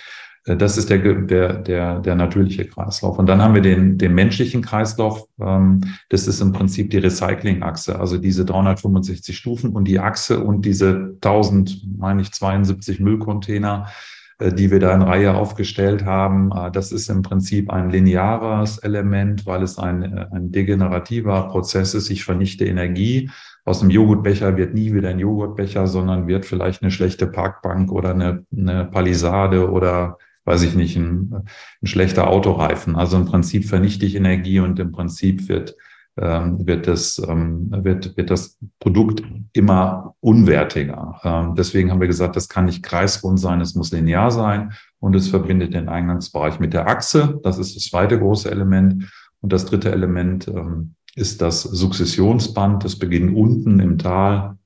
Äh, 0.45 0.57
das 0.57 0.77
ist 0.79 0.91
der, 0.91 0.99
der, 0.99 1.55
der, 1.55 2.01
der 2.01 2.15
natürliche 2.15 2.65
Kreislauf. 2.65 3.19
Und 3.19 3.27
dann 3.27 3.43
haben 3.43 3.55
wir 3.55 3.63
den, 3.63 3.99
den 3.99 4.15
menschlichen 4.15 4.63
Kreislauf. 4.63 5.27
Ähm, 5.41 5.81
das 6.11 6.29
ist 6.29 6.41
im 6.41 6.53
Prinzip 6.53 6.91
die 6.91 6.99
Recyclingachse, 6.99 7.99
also 7.99 8.19
diese 8.19 8.45
365 8.45 9.37
Stufen 9.37 9.71
und 9.73 9.89
die 9.89 9.99
Achse 9.99 10.41
und 10.41 10.65
diese 10.65 11.17
1000, 11.21 11.99
meine 11.99 12.23
ich, 12.23 12.33
72 12.33 13.01
Müllcontainer 13.01 13.89
die 14.53 14.71
wir 14.71 14.81
da 14.81 14.95
in 14.95 15.03
Reihe 15.03 15.35
aufgestellt 15.35 16.05
haben. 16.05 16.51
Äh, 16.53 16.71
das 16.71 16.93
ist 16.93 17.09
im 17.09 17.23
Prinzip 17.23 17.71
ein 17.71 17.91
lineares 17.91 18.79
Element, 18.79 19.47
weil 19.47 19.63
es 19.63 19.79
ein, 19.79 20.03
äh, 20.03 20.27
ein 20.33 20.53
degenerativer 20.53 21.49
Prozess 21.49 21.95
ist. 21.95 22.11
Ich 22.11 22.25
vernichte 22.25 22.65
Energie. 22.65 23.31
Aus 23.65 23.81
einem 23.81 23.91
Joghurtbecher 23.91 24.57
wird 24.57 24.75
nie 24.75 24.93
wieder 24.93 25.11
ein 25.11 25.19
Joghurtbecher, 25.19 25.87
sondern 25.87 26.27
wird 26.27 26.45
vielleicht 26.45 26.83
eine 26.83 26.91
schlechte 26.91 27.27
Parkbank 27.27 27.91
oder 27.91 28.11
eine, 28.11 28.45
eine 28.57 28.85
Palisade 28.85 29.71
oder 29.71 30.19
weiß 30.45 30.63
ich 30.63 30.75
nicht, 30.75 30.97
ein, 30.97 31.47
ein 31.83 31.87
schlechter 31.87 32.29
Autoreifen. 32.29 32.97
Also 32.97 33.17
im 33.17 33.25
Prinzip 33.25 33.65
vernichte 33.65 34.05
ich 34.05 34.15
Energie 34.15 34.61
und 34.61 34.79
im 34.79 34.93
Prinzip 34.93 35.49
wird 35.49 35.75
ähm, 36.17 36.67
wird, 36.67 36.87
das, 36.87 37.21
ähm, 37.27 37.69
wird, 37.71 38.17
wird 38.17 38.31
das 38.31 38.59
Produkt 38.79 39.23
immer 39.53 40.15
unwertiger. 40.21 41.21
Ähm, 41.25 41.55
deswegen 41.57 41.91
haben 41.91 42.01
wir 42.01 42.07
gesagt, 42.07 42.37
das 42.37 42.49
kann 42.49 42.67
nicht 42.67 42.83
kreisrund 42.83 43.41
sein, 43.41 43.61
es 43.61 43.75
muss 43.75 43.93
linear 43.93 44.31
sein 44.31 44.73
und 45.01 45.15
es 45.15 45.29
verbindet 45.29 45.75
den 45.75 45.89
Eingangsbereich 45.89 46.61
mit 46.61 46.73
der 46.73 46.87
Achse. 46.89 47.41
Das 47.43 47.59
ist 47.59 47.77
das 47.77 47.85
zweite 47.85 48.19
große 48.19 48.51
Element. 48.51 49.11
Und 49.41 49.53
das 49.53 49.67
dritte 49.67 49.93
Element 49.93 50.51
ist 51.17 51.43
das 51.43 51.63
Sukzessionsband. 51.63 52.85
Das 52.85 52.99
beginnt 52.99 53.37
unten 53.37 53.79
im 53.79 53.99
Tal, 53.99 54.57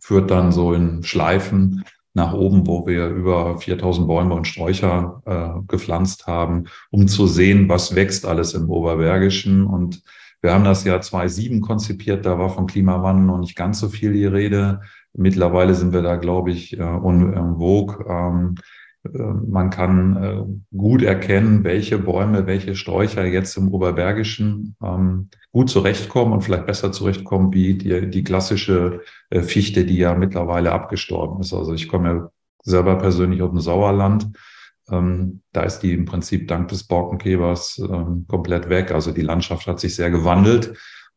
führt 0.00 0.30
dann 0.30 0.52
so 0.52 0.72
in 0.72 1.02
Schleifen 1.02 1.84
nach 2.14 2.32
oben, 2.32 2.66
wo 2.66 2.86
wir 2.86 3.08
über 3.08 3.58
4000 3.58 4.06
Bäume 4.06 4.34
und 4.34 4.46
Sträucher 4.46 5.22
äh, 5.26 5.60
gepflanzt 5.66 6.26
haben, 6.26 6.66
um 6.90 7.08
zu 7.08 7.26
sehen, 7.26 7.68
was 7.68 7.96
wächst 7.96 8.24
alles 8.24 8.54
im 8.54 8.70
Oberbergischen 8.70 9.66
und 9.66 10.02
wir 10.44 10.52
haben 10.52 10.64
das 10.64 10.84
Jahr 10.84 11.00
2007 11.00 11.62
konzipiert, 11.62 12.26
da 12.26 12.38
war 12.38 12.50
vom 12.50 12.66
Klimawandel 12.66 13.24
noch 13.24 13.38
nicht 13.38 13.56
ganz 13.56 13.80
so 13.80 13.88
viel 13.88 14.12
die 14.12 14.26
Rede. 14.26 14.82
Mittlerweile 15.14 15.74
sind 15.74 15.94
wir 15.94 16.02
da, 16.02 16.16
glaube 16.16 16.50
ich, 16.50 16.78
äh, 16.78 16.82
en 16.82 17.56
vogue. 17.56 18.04
Ähm, 18.06 18.56
man 19.46 19.68
kann 19.68 20.64
gut 20.74 21.02
erkennen, 21.02 21.62
welche 21.62 21.98
Bäume, 21.98 22.46
welche 22.46 22.74
Sträucher 22.74 23.26
jetzt 23.26 23.54
im 23.58 23.68
Oberbergischen 23.68 24.76
ähm, 24.82 25.28
gut 25.52 25.68
zurechtkommen 25.68 26.32
und 26.32 26.40
vielleicht 26.40 26.64
besser 26.64 26.90
zurechtkommen 26.90 27.52
wie 27.52 27.74
die, 27.74 28.08
die 28.08 28.24
klassische 28.24 29.02
Fichte, 29.30 29.84
die 29.84 29.98
ja 29.98 30.14
mittlerweile 30.14 30.72
abgestorben 30.72 31.42
ist. 31.42 31.52
Also 31.52 31.74
ich 31.74 31.88
komme 31.88 32.08
ja 32.08 32.30
selber 32.62 32.96
persönlich 32.96 33.42
aus 33.42 33.50
dem 33.50 33.60
Sauerland. 33.60 34.28
Ähm, 34.90 35.40
da 35.52 35.62
ist 35.62 35.80
die 35.80 35.92
im 35.92 36.04
Prinzip 36.04 36.48
dank 36.48 36.68
des 36.68 36.84
Borkenkäfers 36.84 37.78
ähm, 37.78 38.26
komplett 38.28 38.68
weg. 38.68 38.92
Also 38.92 39.12
die 39.12 39.22
Landschaft 39.22 39.66
hat 39.66 39.80
sich 39.80 39.94
sehr 39.94 40.10
gewandelt. 40.10 40.76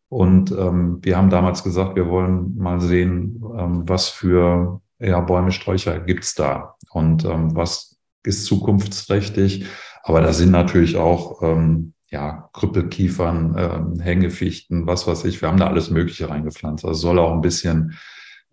Und 0.10 0.52
ähm, 0.52 1.00
wir 1.02 1.18
haben 1.18 1.30
damals 1.30 1.64
gesagt, 1.64 1.96
wir 1.96 2.08
wollen 2.08 2.56
mal 2.58 2.80
sehen, 2.80 3.44
ähm, 3.58 3.88
was 3.88 4.08
für 4.08 4.82
ja, 5.00 5.20
Bäume, 5.20 5.52
Sträucher 5.52 6.00
gibt's 6.00 6.34
da 6.34 6.76
und 6.92 7.26
ähm, 7.26 7.56
was 7.56 7.98
ist 8.24 8.46
zukunftsträchtig. 8.46 9.66
Aber 10.04 10.22
da 10.22 10.32
sind 10.32 10.52
natürlich 10.52 10.96
auch 10.96 11.42
ähm, 11.44 11.94
ja, 12.10 12.50
Krüppelkiefern, 12.54 13.56
ähm, 13.58 14.00
Hängefichten, 14.00 14.88
was 14.88 15.08
weiß 15.08 15.26
ich. 15.26 15.42
Wir 15.42 15.50
haben 15.50 15.60
da 15.60 15.68
alles 15.68 15.90
Mögliche 15.90 16.30
reingepflanzt. 16.30 16.86
Also 16.86 17.00
soll 17.00 17.20
auch 17.20 17.34
ein 17.34 17.42
bisschen 17.42 17.98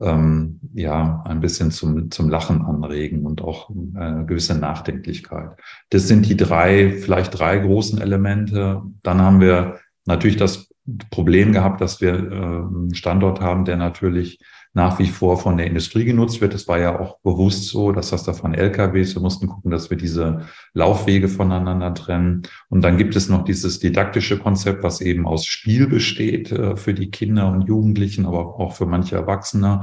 ähm, 0.00 0.60
ja 0.74 1.22
ein 1.24 1.40
bisschen 1.40 1.70
zum, 1.70 2.10
zum 2.10 2.28
Lachen 2.28 2.62
anregen 2.62 3.24
und 3.24 3.42
auch 3.42 3.70
eine 3.70 4.22
äh, 4.22 4.24
gewisse 4.24 4.58
Nachdenklichkeit. 4.58 5.58
Das 5.90 6.08
sind 6.08 6.28
die 6.28 6.36
drei, 6.36 6.90
vielleicht 6.90 7.38
drei 7.38 7.58
großen 7.58 8.00
Elemente. 8.00 8.82
Dann 9.02 9.20
haben 9.20 9.40
wir 9.40 9.78
natürlich 10.04 10.36
das 10.36 10.68
Problem 11.10 11.52
gehabt, 11.52 11.80
dass 11.80 12.00
wir 12.00 12.14
äh, 12.14 12.34
einen 12.34 12.94
Standort 12.94 13.40
haben, 13.40 13.64
der 13.64 13.76
natürlich 13.76 14.40
nach 14.74 14.98
wie 14.98 15.06
vor 15.06 15.38
von 15.38 15.56
der 15.56 15.66
Industrie 15.66 16.04
genutzt 16.04 16.40
wird. 16.40 16.52
Es 16.52 16.66
war 16.66 16.78
ja 16.78 16.98
auch 16.98 17.20
bewusst 17.20 17.68
so, 17.68 17.92
dass 17.92 18.10
das 18.10 18.24
davon 18.24 18.54
LKWs. 18.54 19.14
Wir 19.14 19.22
mussten 19.22 19.46
gucken, 19.46 19.70
dass 19.70 19.88
wir 19.88 19.96
diese 19.96 20.46
Laufwege 20.72 21.28
voneinander 21.28 21.94
trennen. 21.94 22.42
Und 22.68 22.82
dann 22.82 22.98
gibt 22.98 23.14
es 23.14 23.28
noch 23.28 23.44
dieses 23.44 23.78
didaktische 23.78 24.36
Konzept, 24.36 24.82
was 24.82 25.00
eben 25.00 25.26
aus 25.26 25.46
Spiel 25.46 25.86
besteht 25.86 26.50
äh, 26.50 26.76
für 26.76 26.92
die 26.92 27.10
Kinder 27.10 27.50
und 27.52 27.62
Jugendlichen, 27.62 28.26
aber 28.26 28.58
auch 28.58 28.74
für 28.74 28.86
manche 28.86 29.14
Erwachsene 29.14 29.82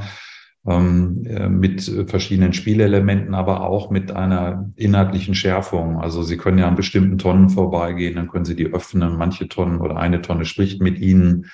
ähm, 0.68 1.26
äh, 1.26 1.48
mit 1.48 1.82
verschiedenen 2.08 2.52
Spielelementen, 2.52 3.34
aber 3.34 3.62
auch 3.62 3.92
mit 3.92 4.12
einer 4.12 4.70
inhaltlichen 4.76 5.36
Schärfung. 5.36 6.02
Also 6.02 6.22
Sie 6.22 6.36
können 6.36 6.58
ja 6.58 6.68
an 6.68 6.76
bestimmten 6.76 7.18
Tonnen 7.18 7.50
vorbeigehen, 7.50 8.16
dann 8.16 8.28
können 8.28 8.46
Sie 8.46 8.58
die 8.58 8.68
öffnen. 8.68 9.16
Manche 9.18 9.48
Tonnen 9.48 9.80
oder 9.80 9.96
eine 9.96 10.22
Tonne 10.22 10.44
spricht 10.44 10.82
mit 10.82 11.00
Ihnen. 11.00 11.46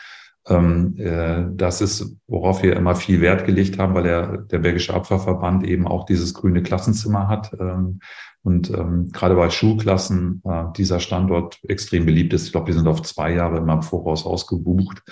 Ähm, 0.50 0.96
äh, 0.98 1.46
das 1.52 1.82
ist, 1.82 2.16
worauf 2.28 2.64
wir 2.64 2.76
immer 2.76 2.96
viel 2.96 3.22
Wert 3.22 3.46
gelegt 3.46 3.80
haben, 3.80 3.94
weil 3.94 4.04
der, 4.04 4.38
der 4.38 4.60
Bergische 4.60 4.94
Abfallverband 4.94 5.66
eben 5.66 5.88
auch 5.88 6.06
dieses 6.06 6.34
grüne 6.34 6.64
Klassenzimmer 6.64 7.28
hat. 7.28 7.52
Ähm, 7.60 8.00
und 8.44 8.70
ähm, 8.70 9.12
gerade 9.12 9.36
bei 9.36 9.50
Schulklassen 9.50 10.42
äh, 10.46 10.64
dieser 10.78 11.00
Standort 11.02 11.60
extrem 11.68 12.06
beliebt 12.06 12.34
ist. 12.34 12.46
Ich 12.46 12.52
glaube, 12.54 12.68
wir 12.68 12.76
sind 12.76 12.88
auf 12.88 13.02
zwei 13.02 13.34
Jahre 13.34 13.58
immer 13.58 13.74
im 13.74 13.82
Voraus 13.82 14.26
ausgebucht. 14.26 15.04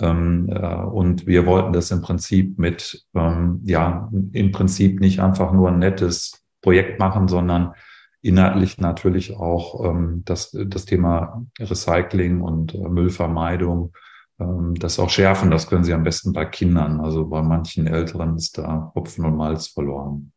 Ähm, 0.00 0.48
äh, 0.48 0.74
und 0.74 1.26
wir 1.26 1.46
wollten 1.46 1.72
das 1.72 1.92
im 1.92 2.02
Prinzip 2.02 2.58
mit, 2.58 3.06
ähm, 3.14 3.60
ja, 3.64 4.10
im 4.32 4.50
Prinzip 4.50 4.98
nicht 4.98 5.20
einfach 5.20 5.52
nur 5.52 5.68
ein 5.68 5.78
nettes 5.78 6.42
Projekt 6.62 6.98
machen, 6.98 7.28
sondern 7.28 7.74
inhaltlich 8.22 8.78
natürlich 8.78 9.36
auch 9.36 9.84
ähm, 9.84 10.22
das, 10.24 10.56
das 10.66 10.84
Thema 10.84 11.46
Recycling 11.58 12.40
und 12.40 12.74
äh, 12.74 12.88
Müllvermeidung 12.88 13.92
ähm, 14.40 14.74
das 14.74 14.98
auch 14.98 15.10
schärfen. 15.10 15.50
Das 15.50 15.68
können 15.68 15.84
Sie 15.84 15.92
am 15.92 16.02
besten 16.02 16.32
bei 16.32 16.44
Kindern. 16.44 17.00
Also 17.00 17.26
bei 17.26 17.42
manchen 17.42 17.86
Älteren 17.86 18.36
ist 18.36 18.58
da 18.58 18.92
Hopfen 18.94 19.24
und 19.24 19.36
Malz 19.36 19.68
verloren. 19.68 20.32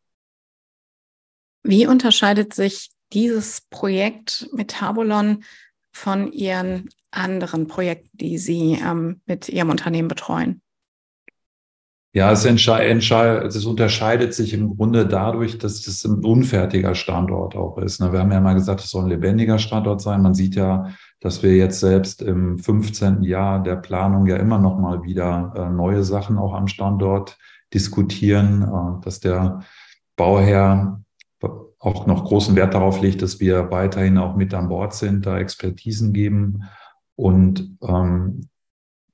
Wie 1.63 1.88
unterscheidet 1.88 2.53
sich 2.53 2.91
dieses 3.13 3.62
Projekt 3.69 4.50
mit 4.53 4.72
Tabolon 4.72 5.43
von 5.93 6.31
Ihren 6.31 6.89
anderen 7.12 7.67
Projekten, 7.67 8.10
die 8.17 8.38
Sie 8.38 8.79
ähm, 8.83 9.22
mit 9.25 9.48
Ihrem 9.50 9.69
Unternehmen 9.69 10.07
betreuen? 10.07 10.62
Ja, 12.15 12.32
es, 12.32 12.46
es, 12.46 13.65
unterscheidet 13.65 14.36
sich 14.36 14.53
im 14.53 14.75
Grunde 14.75 15.08
dadurch, 15.08 15.58
dass 15.58 15.88
es 15.88 16.05
ein 16.05 16.24
unfertiger 16.24 16.93
Standort 16.93 17.55
auch 17.55 17.79
ist. 17.79 18.00
Ne? 18.00 18.13
Wir 18.13 18.20
haben 18.20 18.32
ja 18.32 18.39
mal 18.39 18.53
gesagt, 18.53 18.82
es 18.82 18.91
soll 18.91 19.05
ein 19.05 19.10
lebendiger 19.10 19.58
Standort 19.58 20.00
sein. 20.00 20.22
Man 20.22 20.36
sieht 20.36 20.53
ja, 20.53 20.89
dass 21.20 21.41
wir 21.41 21.55
jetzt 21.55 21.79
selbst 21.79 22.22
im 22.22 22.60
15. 22.60 23.24
Jahr 23.24 23.63
der 23.63 23.77
Planung 23.77 24.27
ja 24.27 24.36
immer 24.36 24.60
noch 24.60 24.77
mal 24.77 25.01
wieder 25.01 25.53
äh, 25.55 25.70
neue 25.70 26.03
Sachen 26.03 26.38
auch 26.38 26.53
am 26.53 26.67
Standort 26.67 27.39
diskutieren, 27.74 28.62
äh, 28.62 29.03
dass 29.03 29.20
der 29.20 29.62
Bauherr 30.15 31.01
auch 31.79 32.05
noch 32.05 32.25
großen 32.25 32.55
Wert 32.55 32.75
darauf 32.75 33.01
legt, 33.01 33.22
dass 33.22 33.39
wir 33.39 33.72
weiterhin 33.72 34.17
auch 34.17 34.36
mit 34.36 34.53
an 34.53 34.70
Bord 34.70 34.93
sind, 34.93 35.25
da 35.25 35.38
Expertisen 35.38 36.13
geben 36.13 36.63
und 37.15 37.75
ähm, 37.82 38.50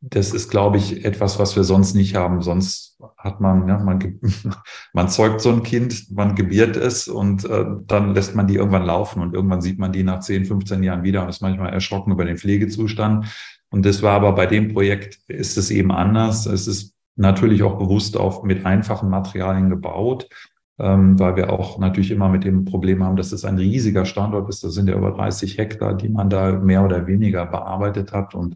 das 0.01 0.34
ist, 0.34 0.50
glaube 0.50 0.77
ich, 0.77 1.03
etwas, 1.03 1.39
was 1.39 1.56
wir 1.56 1.63
sonst 1.63 1.94
nicht 1.94 2.15
haben. 2.15 2.41
Sonst 2.41 2.98
hat 3.18 3.41
man, 3.41 3.68
ja, 3.68 3.77
man, 3.79 4.20
man 4.94 5.10
zeugt 5.10 5.41
so 5.41 5.51
ein 5.51 5.63
Kind, 5.63 6.10
man 6.12 6.36
gebiert 6.36 6.77
es 6.77 7.08
und 7.08 7.44
äh, 7.46 7.65
dann 7.86 8.13
lässt 8.13 8.36
man 8.36 8.48
die 8.48 8.56
irgendwann 8.56 8.86
laufen 8.86 9.22
und 9.22 9.34
irgendwann 9.34 9.62
sieht 9.62 9.77
man 9.77 9.91
die 9.91 10.03
nach 10.03 10.22
10, 10.22 10.46
15 10.46 10.84
Jahren 10.84 11.03
wieder 11.03 11.24
und 11.24 11.29
ist 11.29 11.41
manchmal 11.41 11.74
erschrocken 11.74 12.13
über 12.13 12.25
den 12.25 12.38
Pflegezustand. 12.38 13.25
Und 13.72 13.86
das 13.86 14.01
war 14.01 14.13
aber 14.13 14.34
bei 14.34 14.46
dem 14.46 14.74
Projekt 14.74 15.20
ist 15.27 15.58
es 15.58 15.70
eben 15.70 15.91
anders. 15.91 16.46
Es 16.46 16.68
ist 16.68 16.96
natürlich 17.18 17.62
auch 17.63 17.77
bewusst 17.77 18.18
auch 18.18 18.44
mit 18.44 18.65
einfachen 18.65 19.10
Materialien 19.10 19.70
gebaut, 19.70 20.29
ähm, 20.79 21.20
weil 21.20 21.36
wir 21.36 21.51
auch 21.51 21.77
natürlich 21.77 22.12
immer 22.12 22.29
mit 22.29 22.46
dem 22.46 22.63
Problem 22.63 23.03
haben, 23.03 23.18
dass 23.18 23.34
es 23.34 23.44
ein 23.44 23.58
riesiger 23.58 24.06
Standort 24.06 24.48
ist. 24.48 24.63
Das 24.63 24.74
sind 24.74 24.88
ja 24.88 24.96
über 24.96 25.12
30 25.12 25.58
Hektar, 25.58 25.96
die 25.96 26.08
man 26.08 26.29
da 26.29 26.53
mehr 26.53 26.86
oder 26.86 27.06
weniger 27.06 27.46
bearbeitet 27.46 28.13
hat 28.13 28.34
und 28.34 28.56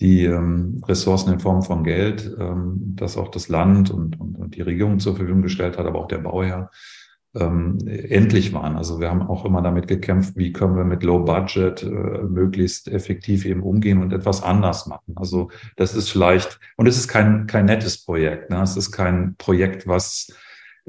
die 0.00 0.24
ähm, 0.24 0.82
Ressourcen 0.86 1.32
in 1.32 1.40
Form 1.40 1.62
von 1.62 1.84
Geld, 1.84 2.34
ähm, 2.38 2.94
das 2.96 3.16
auch 3.16 3.28
das 3.28 3.48
Land 3.48 3.90
und, 3.90 4.18
und, 4.18 4.34
und, 4.36 4.56
die 4.56 4.62
Regierung 4.62 4.98
zur 4.98 5.16
Verfügung 5.16 5.42
gestellt 5.42 5.78
hat, 5.78 5.86
aber 5.86 5.98
auch 5.98 6.08
der 6.08 6.18
Bauherr, 6.18 6.70
ähm, 7.34 7.78
endlich 7.86 8.52
waren. 8.52 8.76
Also 8.76 8.98
wir 8.98 9.08
haben 9.08 9.22
auch 9.22 9.44
immer 9.44 9.62
damit 9.62 9.86
gekämpft, 9.86 10.36
wie 10.36 10.52
können 10.52 10.76
wir 10.76 10.84
mit 10.84 11.04
Low 11.04 11.20
Budget 11.20 11.82
äh, 11.82 11.86
möglichst 11.86 12.88
effektiv 12.88 13.44
eben 13.44 13.62
umgehen 13.62 14.02
und 14.02 14.12
etwas 14.12 14.42
anders 14.42 14.86
machen. 14.86 15.14
Also 15.16 15.50
das 15.76 15.94
ist 15.94 16.08
vielleicht, 16.08 16.58
und 16.76 16.88
es 16.88 16.96
ist 16.96 17.06
kein, 17.06 17.46
kein 17.46 17.66
nettes 17.66 18.04
Projekt. 18.04 18.50
Ne? 18.50 18.60
Es 18.62 18.76
ist 18.76 18.90
kein 18.90 19.36
Projekt, 19.36 19.86
was 19.86 20.32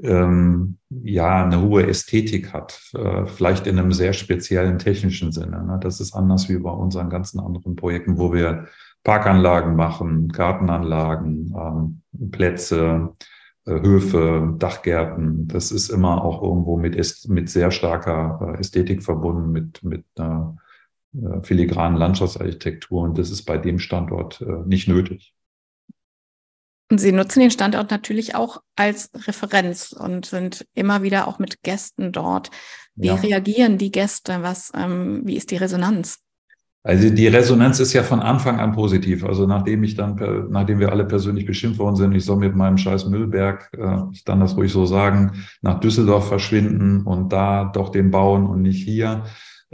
ähm, 0.01 0.77
ja 0.89 1.44
eine 1.46 1.62
hohe 1.62 1.86
Ästhetik 1.86 2.53
hat, 2.53 2.82
äh, 2.96 3.27
vielleicht 3.27 3.68
in 3.68 3.77
einem 3.77 3.91
sehr 3.91 4.13
speziellen 4.13 4.80
technischen 4.80 5.32
Sinne. 5.32 5.63
Ne? 5.63 5.80
Das 5.80 6.00
ist 6.00 6.13
anders 6.13 6.50
wie 6.50 6.58
bei 6.58 6.72
unseren 6.72 7.10
ganzen 7.10 7.39
anderen 7.39 7.75
Projekten, 7.75 8.18
wo 8.18 8.34
wir 8.34 8.65
Parkanlagen 9.03 9.75
machen, 9.75 10.29
Gartenanlagen, 10.29 11.53
ähm, 11.55 12.31
Plätze, 12.31 13.15
äh, 13.65 13.72
Höfe, 13.72 14.55
Dachgärten. 14.58 15.48
Das 15.48 15.72
ist 15.72 15.89
immer 15.89 16.24
auch 16.24 16.41
irgendwo 16.41 16.77
mit, 16.77 16.96
mit 17.27 17.50
sehr 17.50 17.72
starker 17.72 18.55
äh, 18.55 18.60
Ästhetik 18.60 19.03
verbunden, 19.03 19.51
mit, 19.51 19.84
mit 19.84 20.05
einer 20.17 20.58
äh, 21.13 21.41
filigranen 21.43 21.98
Landschaftsarchitektur. 21.98 23.01
Und 23.01 23.17
das 23.17 23.31
ist 23.31 23.43
bei 23.43 23.58
dem 23.58 23.79
Standort 23.79 24.41
äh, 24.41 24.65
nicht 24.65 24.88
nötig. 24.88 25.34
Und 26.91 26.98
Sie 26.98 27.13
nutzen 27.13 27.39
den 27.39 27.51
Standort 27.51 27.89
natürlich 27.89 28.36
auch 28.36 28.62
als 28.75 29.12
Referenz 29.15 29.93
und 29.93 30.25
sind 30.25 30.67
immer 30.74 31.03
wieder 31.03 31.27
auch 31.27 31.39
mit 31.39 31.63
Gästen 31.63 32.12
dort. 32.12 32.51
Wie 32.96 33.08
ja. 33.08 33.15
reagieren 33.15 33.77
die 33.77 33.91
Gäste? 33.91 34.43
Was, 34.43 34.72
ähm, 34.75 35.22
wie 35.24 35.38
ist 35.38 35.51
die 35.51 35.55
Resonanz? 35.55 36.20
Also 36.83 37.11
die 37.11 37.27
Resonanz 37.27 37.79
ist 37.79 37.93
ja 37.93 38.01
von 38.01 38.21
Anfang 38.21 38.59
an 38.59 38.71
positiv. 38.71 39.23
Also 39.23 39.45
nachdem 39.45 39.83
ich 39.83 39.95
dann, 39.95 40.47
nachdem 40.50 40.79
wir 40.79 40.91
alle 40.91 41.05
persönlich 41.05 41.45
beschimpft 41.45 41.77
worden 41.77 41.95
sind, 41.95 42.13
ich 42.13 42.25
soll 42.25 42.38
mit 42.38 42.55
meinem 42.55 42.77
scheiß 42.77 43.05
Müllberg, 43.05 43.69
äh, 43.77 43.97
ich 44.11 44.25
kann 44.25 44.39
das 44.39 44.57
ruhig 44.57 44.71
so 44.71 44.85
sagen, 44.85 45.43
nach 45.61 45.79
Düsseldorf 45.79 46.27
verschwinden 46.27 47.03
und 47.03 47.31
da 47.31 47.65
doch 47.65 47.89
den 47.89 48.09
bauen 48.09 48.47
und 48.47 48.63
nicht 48.63 48.83
hier, 48.83 49.25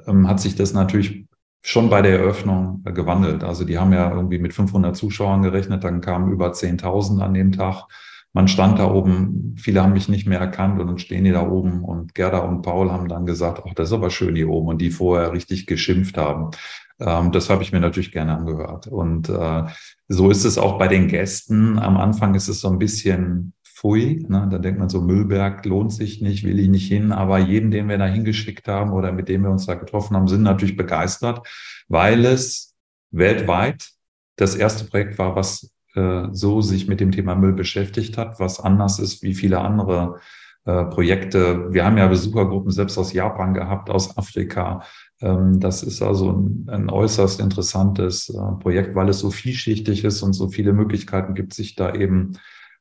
ähm, 0.05 0.27
hat 0.27 0.41
sich 0.41 0.55
das 0.55 0.73
natürlich 0.73 1.27
schon 1.61 1.89
bei 1.89 2.01
der 2.01 2.19
Eröffnung 2.19 2.83
äh, 2.85 2.91
gewandelt. 2.91 3.43
Also 3.43 3.63
die 3.63 3.77
haben 3.77 3.93
ja 3.93 4.13
irgendwie 4.13 4.39
mit 4.39 4.53
500 4.53 4.95
Zuschauern 4.95 5.41
gerechnet, 5.43 5.85
dann 5.85 6.01
kamen 6.01 6.31
über 6.31 6.51
10.000 6.51 7.21
an 7.21 7.33
dem 7.33 7.53
Tag. 7.53 7.85
Man 8.33 8.49
stand 8.49 8.79
da 8.79 8.91
oben, 8.91 9.55
viele 9.57 9.81
haben 9.81 9.93
mich 9.93 10.09
nicht 10.09 10.27
mehr 10.27 10.39
erkannt 10.39 10.79
und 10.79 10.87
dann 10.87 10.99
stehen 10.99 11.23
die 11.23 11.31
da 11.31 11.47
oben 11.47 11.83
und 11.83 12.13
Gerda 12.13 12.39
und 12.39 12.61
Paul 12.61 12.91
haben 12.91 13.07
dann 13.07 13.25
gesagt, 13.25 13.63
ach, 13.65 13.73
das 13.73 13.89
ist 13.89 13.93
aber 13.93 14.09
schön 14.09 14.35
hier 14.35 14.49
oben 14.49 14.67
und 14.67 14.81
die 14.81 14.91
vorher 14.91 15.31
richtig 15.31 15.65
geschimpft 15.65 16.17
haben. 16.17 16.51
Ähm, 16.99 17.31
das 17.31 17.49
habe 17.49 17.63
ich 17.63 17.71
mir 17.71 17.79
natürlich 17.79 18.11
gerne 18.11 18.37
angehört. 18.37 18.87
Und 18.87 19.29
äh, 19.29 19.63
so 20.07 20.29
ist 20.29 20.45
es 20.45 20.57
auch 20.57 20.77
bei 20.77 20.87
den 20.87 21.07
Gästen. 21.07 21.79
Am 21.79 21.97
Anfang 21.97 22.35
ist 22.35 22.47
es 22.47 22.61
so 22.61 22.69
ein 22.69 22.79
bisschen 22.79 23.53
pfui. 23.63 24.25
Ne? 24.27 24.47
Da 24.49 24.57
denkt 24.57 24.79
man 24.79 24.89
so, 24.89 25.01
Müllberg 25.01 25.65
lohnt 25.65 25.93
sich 25.93 26.21
nicht, 26.21 26.43
will 26.43 26.59
ich 26.59 26.69
nicht 26.69 26.87
hin. 26.87 27.11
Aber 27.11 27.37
jeden, 27.37 27.71
den 27.71 27.89
wir 27.89 27.97
da 27.97 28.07
hingeschickt 28.07 28.67
haben 28.67 28.91
oder 28.91 29.11
mit 29.11 29.29
dem 29.29 29.43
wir 29.43 29.51
uns 29.51 29.65
da 29.65 29.75
getroffen 29.75 30.15
haben, 30.15 30.27
sind 30.27 30.43
natürlich 30.43 30.75
begeistert, 30.75 31.47
weil 31.87 32.25
es 32.25 32.75
weltweit 33.11 33.89
das 34.35 34.55
erste 34.55 34.85
Projekt 34.85 35.17
war, 35.17 35.35
was 35.35 35.71
äh, 35.95 36.27
so 36.31 36.61
sich 36.61 36.87
mit 36.87 36.99
dem 36.99 37.11
Thema 37.11 37.35
Müll 37.35 37.53
beschäftigt 37.53 38.17
hat, 38.17 38.39
was 38.39 38.59
anders 38.59 38.99
ist 38.99 39.23
wie 39.23 39.33
viele 39.33 39.59
andere 39.59 40.19
äh, 40.65 40.83
Projekte. 40.85 41.73
Wir 41.73 41.85
haben 41.85 41.97
ja 41.97 42.07
Besuchergruppen 42.07 42.71
selbst 42.71 42.97
aus 42.97 43.13
Japan 43.13 43.53
gehabt, 43.53 43.89
aus 43.89 44.17
Afrika. 44.17 44.83
Ähm, 45.21 45.59
das 45.59 45.83
ist 45.83 46.01
also 46.01 46.31
ein, 46.31 46.67
ein 46.69 46.89
äußerst 46.89 47.39
interessantes 47.39 48.29
äh, 48.29 48.59
Projekt, 48.59 48.95
weil 48.95 49.09
es 49.09 49.19
so 49.19 49.31
vielschichtig 49.31 50.03
ist 50.03 50.21
und 50.21 50.33
so 50.33 50.49
viele 50.49 50.73
Möglichkeiten 50.73 51.33
gibt, 51.33 51.53
sich 51.53 51.75
da 51.75 51.93
eben 51.93 52.33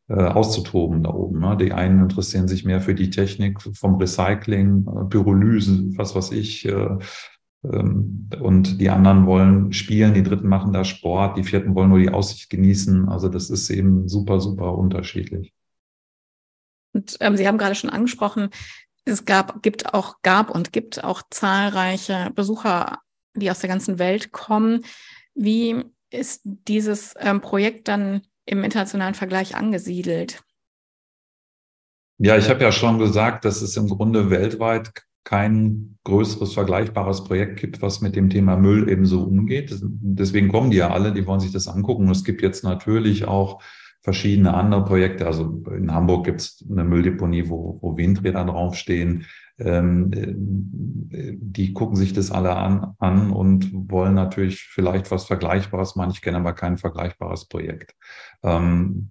äh, 0.08 0.14
auszutoben 0.14 1.02
da 1.02 1.10
oben. 1.10 1.40
Ne? 1.40 1.56
Die 1.56 1.72
einen 1.72 2.02
interessieren 2.02 2.48
sich 2.48 2.64
mehr 2.64 2.80
für 2.80 2.94
die 2.94 3.10
Technik 3.10 3.60
vom 3.60 3.96
Recycling, 3.96 4.86
äh, 4.86 5.04
Pyrolyse, 5.08 5.90
was 5.96 6.14
weiß 6.14 6.32
ich. 6.32 6.66
Äh, 6.66 6.98
ähm, 7.64 8.28
und 8.40 8.80
die 8.80 8.90
anderen 8.90 9.26
wollen 9.26 9.72
spielen, 9.72 10.14
die 10.14 10.22
Dritten 10.22 10.48
machen 10.48 10.72
da 10.72 10.84
Sport, 10.84 11.38
die 11.38 11.44
Vierten 11.44 11.74
wollen 11.74 11.88
nur 11.88 11.98
die 11.98 12.10
Aussicht 12.10 12.50
genießen. 12.50 13.08
Also 13.08 13.28
das 13.28 13.50
ist 13.50 13.70
eben 13.70 14.08
super, 14.08 14.40
super 14.40 14.76
unterschiedlich. 14.76 15.52
Und 16.92 17.16
ähm, 17.20 17.36
Sie 17.36 17.46
haben 17.46 17.58
gerade 17.58 17.74
schon 17.74 17.90
angesprochen, 17.90 18.50
es 19.06 19.24
gab, 19.24 19.62
gibt 19.62 19.94
auch, 19.94 20.20
gab 20.22 20.50
und 20.50 20.72
gibt 20.72 21.02
auch 21.02 21.22
zahlreiche 21.30 22.30
Besucher, 22.34 22.98
die 23.34 23.50
aus 23.50 23.60
der 23.60 23.68
ganzen 23.68 23.98
Welt 23.98 24.32
kommen. 24.32 24.84
Wie 25.34 25.84
ist 26.10 26.42
dieses 26.44 27.14
ähm, 27.18 27.40
Projekt 27.40 27.88
dann 27.88 28.22
im 28.44 28.64
internationalen 28.64 29.14
Vergleich 29.14 29.56
angesiedelt? 29.56 30.42
Ja, 32.18 32.36
ich 32.36 32.48
habe 32.48 32.62
ja 32.62 32.72
schon 32.72 32.98
gesagt, 32.98 33.44
dass 33.44 33.62
es 33.62 33.76
im 33.76 33.88
Grunde 33.88 34.30
weltweit 34.30 34.92
kein 35.22 35.98
größeres 36.04 36.54
vergleichbares 36.54 37.24
Projekt 37.24 37.60
gibt, 37.60 37.82
was 37.82 38.00
mit 38.00 38.16
dem 38.16 38.30
Thema 38.30 38.56
Müll 38.56 38.88
ebenso 38.88 39.22
umgeht. 39.22 39.76
Deswegen 39.82 40.48
kommen 40.48 40.70
die 40.70 40.78
ja 40.78 40.90
alle, 40.90 41.12
die 41.12 41.26
wollen 41.26 41.40
sich 41.40 41.52
das 41.52 41.68
angucken. 41.68 42.08
Es 42.10 42.24
gibt 42.24 42.42
jetzt 42.42 42.64
natürlich 42.64 43.26
auch 43.26 43.60
verschiedene 44.06 44.54
andere 44.54 44.84
Projekte. 44.84 45.26
Also 45.26 45.64
in 45.76 45.92
Hamburg 45.92 46.26
gibt 46.26 46.40
es 46.40 46.64
eine 46.70 46.84
Mülldeponie, 46.84 47.48
wo, 47.48 47.76
wo 47.82 47.96
Windräder 47.96 48.44
draufstehen. 48.44 49.26
Ähm, 49.58 50.12
die 50.12 51.72
gucken 51.72 51.96
sich 51.96 52.12
das 52.12 52.30
alle 52.30 52.54
an, 52.54 52.94
an 53.00 53.32
und 53.32 53.68
wollen 53.72 54.14
natürlich 54.14 54.62
vielleicht 54.62 55.10
was 55.10 55.24
Vergleichbares 55.24 55.96
machen. 55.96 56.12
Ich 56.12 56.22
kenne 56.22 56.36
aber 56.36 56.52
kein 56.52 56.78
vergleichbares 56.78 57.48
Projekt. 57.48 57.96
Ähm, 58.42 59.10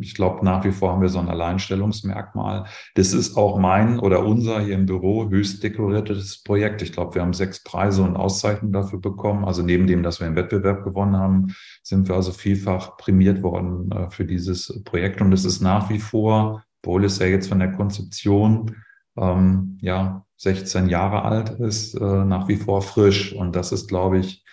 ich 0.00 0.14
glaube, 0.14 0.44
nach 0.44 0.64
wie 0.64 0.72
vor 0.72 0.92
haben 0.92 1.02
wir 1.02 1.10
so 1.10 1.18
ein 1.18 1.28
Alleinstellungsmerkmal. 1.28 2.64
Das 2.94 3.12
ist 3.12 3.36
auch 3.36 3.58
mein 3.58 3.98
oder 3.98 4.24
unser 4.24 4.60
hier 4.60 4.74
im 4.74 4.86
Büro 4.86 5.28
höchst 5.28 5.62
dekoriertes 5.62 6.42
Projekt. 6.42 6.80
Ich 6.80 6.92
glaube, 6.92 7.14
wir 7.14 7.22
haben 7.22 7.34
sechs 7.34 7.62
Preise 7.62 8.02
und 8.02 8.16
Auszeichnungen 8.16 8.72
dafür 8.72 9.00
bekommen. 9.00 9.44
Also 9.44 9.62
neben 9.62 9.86
dem, 9.86 10.02
dass 10.02 10.20
wir 10.20 10.26
einen 10.26 10.36
Wettbewerb 10.36 10.84
gewonnen 10.84 11.16
haben, 11.16 11.54
sind 11.82 12.08
wir 12.08 12.14
also 12.14 12.32
vielfach 12.32 12.96
prämiert 12.96 13.42
worden 13.42 13.90
äh, 13.92 14.10
für 14.10 14.24
dieses 14.24 14.82
Projekt. 14.84 15.20
Und 15.20 15.32
es 15.32 15.44
ist 15.44 15.60
nach 15.60 15.90
wie 15.90 15.98
vor, 15.98 16.64
obwohl 16.82 17.04
es 17.04 17.18
ja 17.18 17.26
jetzt 17.26 17.48
von 17.48 17.58
der 17.58 17.72
Konzeption 17.72 18.76
ähm, 19.16 19.78
ja 19.82 20.24
16 20.38 20.88
Jahre 20.88 21.22
alt 21.22 21.50
ist, 21.60 21.94
äh, 21.94 22.24
nach 22.24 22.48
wie 22.48 22.56
vor 22.56 22.80
frisch. 22.80 23.34
Und 23.34 23.54
das 23.54 23.70
ist, 23.70 23.88
glaube 23.88 24.18
ich, 24.18 24.44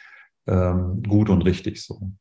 ähm, 0.48 1.04
gut 1.04 1.30
und 1.30 1.44
richtig 1.44 1.82
so. 1.82 2.12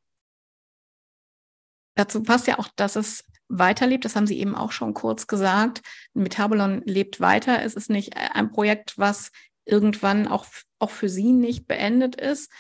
Dazu 2.01 2.23
passt 2.23 2.47
ja 2.47 2.59
auch, 2.59 2.69
dass 2.77 2.97
es 2.97 3.25
weiterlebt. 3.51 4.07
Das 4.07 4.17
haben 4.17 4.27
Sie 4.27 4.41
eben 4.41 4.55
auch 4.55 4.73
schon 4.73 4.95
kurz 4.95 5.27
gesagt. 5.27 5.83
Metabolon 6.15 6.81
lebt 6.87 7.21
weiter. 7.21 7.63
Es 7.63 7.75
ist 7.75 7.91
nicht 7.91 8.17
ein 8.17 8.51
Projekt, 8.51 8.97
was 8.97 9.33
irgendwann 9.67 10.27
auch, 10.27 10.47
auch 10.79 10.89
für 10.89 11.11
Sie 11.11 11.33
nicht 11.33 11.69
beendet 11.69 12.17
ist. 12.17 12.51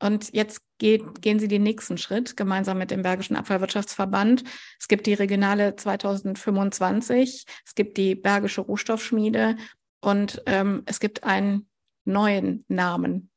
Und 0.00 0.34
jetzt 0.34 0.62
geht, 0.78 1.22
gehen 1.22 1.38
Sie 1.38 1.46
den 1.46 1.62
nächsten 1.62 1.96
Schritt 1.96 2.36
gemeinsam 2.36 2.76
mit 2.76 2.90
dem 2.90 3.02
Bergischen 3.02 3.36
Abfallwirtschaftsverband. 3.36 4.42
Es 4.80 4.88
gibt 4.88 5.06
die 5.06 5.14
Regionale 5.14 5.76
2025, 5.76 7.44
es 7.64 7.74
gibt 7.76 7.98
die 7.98 8.16
Bergische 8.16 8.62
Rohstoffschmiede 8.62 9.56
und 10.00 10.42
ähm, 10.46 10.82
es 10.86 10.98
gibt 10.98 11.22
einen 11.22 11.68
neuen 12.04 12.64
Namen. 12.66 13.30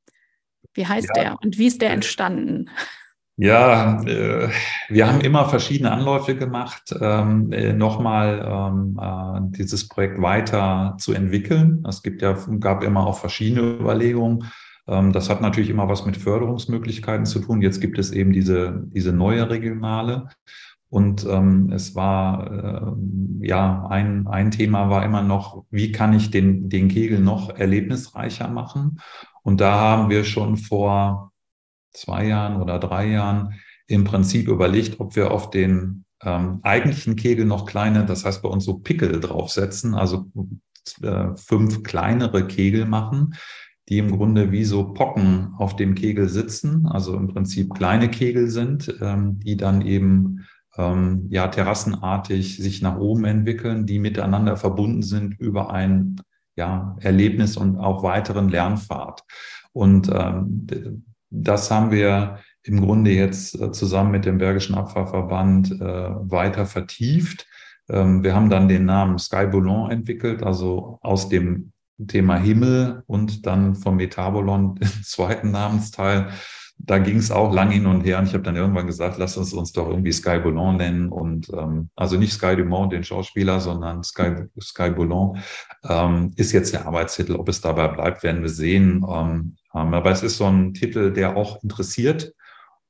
Wie 0.74 0.88
heißt 0.88 1.10
ja. 1.16 1.22
der 1.22 1.38
und 1.40 1.60
wie 1.60 1.68
ist 1.68 1.84
der 1.84 1.92
entstanden? 1.92 2.72
Ja, 3.38 4.04
äh, 4.04 4.50
wir 4.90 5.08
haben 5.08 5.22
immer 5.22 5.48
verschiedene 5.50 5.92
Anläufe 5.92 6.36
gemacht, 6.36 6.94
ähm, 7.00 7.52
äh, 7.52 7.74
nochmal 7.74 8.46
ähm, 8.46 9.00
äh, 9.02 9.58
dieses 9.58 9.88
Projekt 9.88 10.22
weiter 10.22 10.96
zu 11.00 11.14
entwickeln. 11.14 11.84
Es 11.88 12.04
gibt 12.04 12.22
ja, 12.22 12.38
gab 12.60 12.84
immer 12.84 13.08
auch 13.08 13.18
verschiedene 13.18 13.62
Überlegungen. 13.62 14.52
Ähm, 14.88 15.12
das 15.12 15.30
hat 15.30 15.42
natürlich 15.42 15.70
immer 15.70 15.88
was 15.90 16.06
mit 16.06 16.18
Förderungsmöglichkeiten 16.18 17.26
zu 17.26 17.40
tun. 17.40 17.62
Jetzt 17.62 17.82
gibt 17.82 17.98
es 17.98 18.12
eben 18.12 18.32
diese, 18.32 18.84
diese 18.88 19.14
neue 19.14 19.50
Regionale. 19.50 20.28
Und 20.90 21.26
ähm, 21.26 21.72
es 21.74 21.96
war, 21.96 22.52
äh, 22.52 23.48
ja, 23.48 23.88
ein, 23.90 24.28
ein 24.28 24.52
Thema 24.52 24.90
war 24.90 25.06
immer 25.06 25.24
noch, 25.24 25.64
wie 25.72 25.94
kann 25.94 26.14
ich 26.14 26.32
den, 26.32 26.70
den 26.70 26.90
Kegel 26.90 27.20
noch 27.20 27.50
erlebnisreicher 27.58 28.50
machen? 28.50 29.00
Und 29.42 29.62
da 29.62 29.80
haben 29.80 30.10
wir 30.10 30.26
schon 30.26 30.58
vor 30.58 31.31
zwei 31.94 32.28
Jahren 32.28 32.62
oder 32.62 32.80
drei 32.80 33.08
Jahren 33.08 33.54
im 33.88 34.04
Prinzip 34.04 34.48
überlegt, 34.48 35.00
ob 35.00 35.16
wir 35.16 35.32
auf 35.32 35.50
den 35.50 36.06
ähm, 36.24 36.60
eigentlichen 36.64 37.16
Kegel 37.16 37.46
noch 37.46 37.66
kleine, 37.66 38.06
das 38.06 38.26
heißt 38.26 38.42
bei 38.42 38.50
uns 38.50 38.66
so 38.66 38.80
Pickel 38.80 39.20
draufsetzen, 39.20 39.96
also 39.96 40.28
äh, 41.02 41.36
fünf 41.36 41.84
kleinere 41.84 42.48
Kegel 42.48 42.86
machen, 42.86 43.36
die 43.90 43.98
im 43.98 44.12
Grunde 44.12 44.52
wie 44.52 44.64
so 44.64 44.94
Pocken 44.94 45.54
auf 45.58 45.76
dem 45.76 45.96
Kegel 45.96 46.30
sitzen, 46.30 46.86
also 46.88 47.16
im 47.16 47.28
Prinzip 47.28 47.74
kleine 47.74 48.10
Kegel 48.10 48.50
sind, 48.50 48.96
ähm, 49.02 49.40
die 49.40 49.58
dann 49.58 49.82
eben 49.82 50.46
ähm, 50.78 51.28
ja 51.30 51.48
terrassenartig 51.48 52.58
sich 52.58 52.82
nach 52.82 52.98
oben 52.98 53.26
entwickeln, 53.26 53.86
die 53.86 54.00
miteinander 54.00 54.56
verbunden 54.58 55.04
sind 55.04 55.40
über 55.40 55.74
ein 55.74 56.22
ja, 56.56 56.96
Erlebnis 57.00 57.58
und 57.58 57.78
auch 57.78 58.04
weiteren 58.04 58.50
Lernpfad. 58.50 59.24
Und 59.74 60.10
ähm, 60.14 60.68
das 61.32 61.72
haben 61.72 61.92
wir 61.92 62.40
im 62.64 62.82
Grunde 62.82 63.12
jetzt 63.12 63.60
äh, 63.60 63.72
zusammen 63.72 64.12
mit 64.12 64.26
dem 64.26 64.38
Bergischen 64.38 64.76
Abfahrverband 64.76 65.72
äh, 65.72 65.82
weiter 65.82 66.66
vertieft. 66.66 67.48
Ähm, 67.90 68.24
wir 68.24 68.36
haben 68.36 68.50
dann 68.50 68.68
den 68.68 68.86
Namen 68.86 69.18
Sky 69.18 69.48
Bouillon 69.48 69.90
entwickelt, 69.90 70.44
also 70.44 71.00
aus 71.02 71.30
dem 71.30 71.72
Thema 72.08 72.38
Himmel 72.38 73.04
und 73.08 73.46
dann 73.46 73.76
vom 73.76 73.96
Metabolon, 73.96 74.76
den 74.80 75.04
zweiten 75.04 75.52
Namensteil. 75.52 76.30
Da 76.84 76.98
ging 76.98 77.18
es 77.18 77.30
auch 77.30 77.54
lang 77.54 77.70
hin 77.70 77.86
und 77.86 78.02
her 78.02 78.18
und 78.18 78.28
ich 78.28 78.34
habe 78.34 78.44
dann 78.44 78.56
irgendwann 78.56 78.88
gesagt, 78.88 79.20
lass 79.20 79.38
uns 79.38 79.54
uns 79.54 79.72
doch 79.72 79.88
irgendwie 79.88 80.12
Sky 80.12 80.40
Bouillon 80.40 80.78
nennen 80.78 81.10
und 81.10 81.50
ähm, 81.50 81.90
also 81.96 82.18
nicht 82.18 82.34
Sky 82.34 82.56
Dumont, 82.56 82.92
den 82.92 83.04
Schauspieler, 83.04 83.60
sondern 83.60 84.04
Sky, 84.04 84.48
Sky 84.60 84.90
Bouillon 84.90 85.38
ähm, 85.88 86.32
ist 86.38 86.52
jetzt 86.54 86.74
der 86.74 86.88
Arbeitstitel. 86.88 87.36
Ob 87.36 87.50
es 87.50 87.62
dabei 87.62 87.88
bleibt, 87.88 88.24
werden 88.24 88.42
wir 88.42 88.50
sehen. 88.50 89.06
Ähm, 89.08 89.58
ähm, 89.74 89.94
aber 89.94 90.12
es 90.12 90.24
ist 90.24 90.38
so 90.38 90.46
ein 90.46 90.74
Titel, 90.74 91.12
der 91.12 91.36
auch 91.36 91.64
interessiert. 91.64 92.34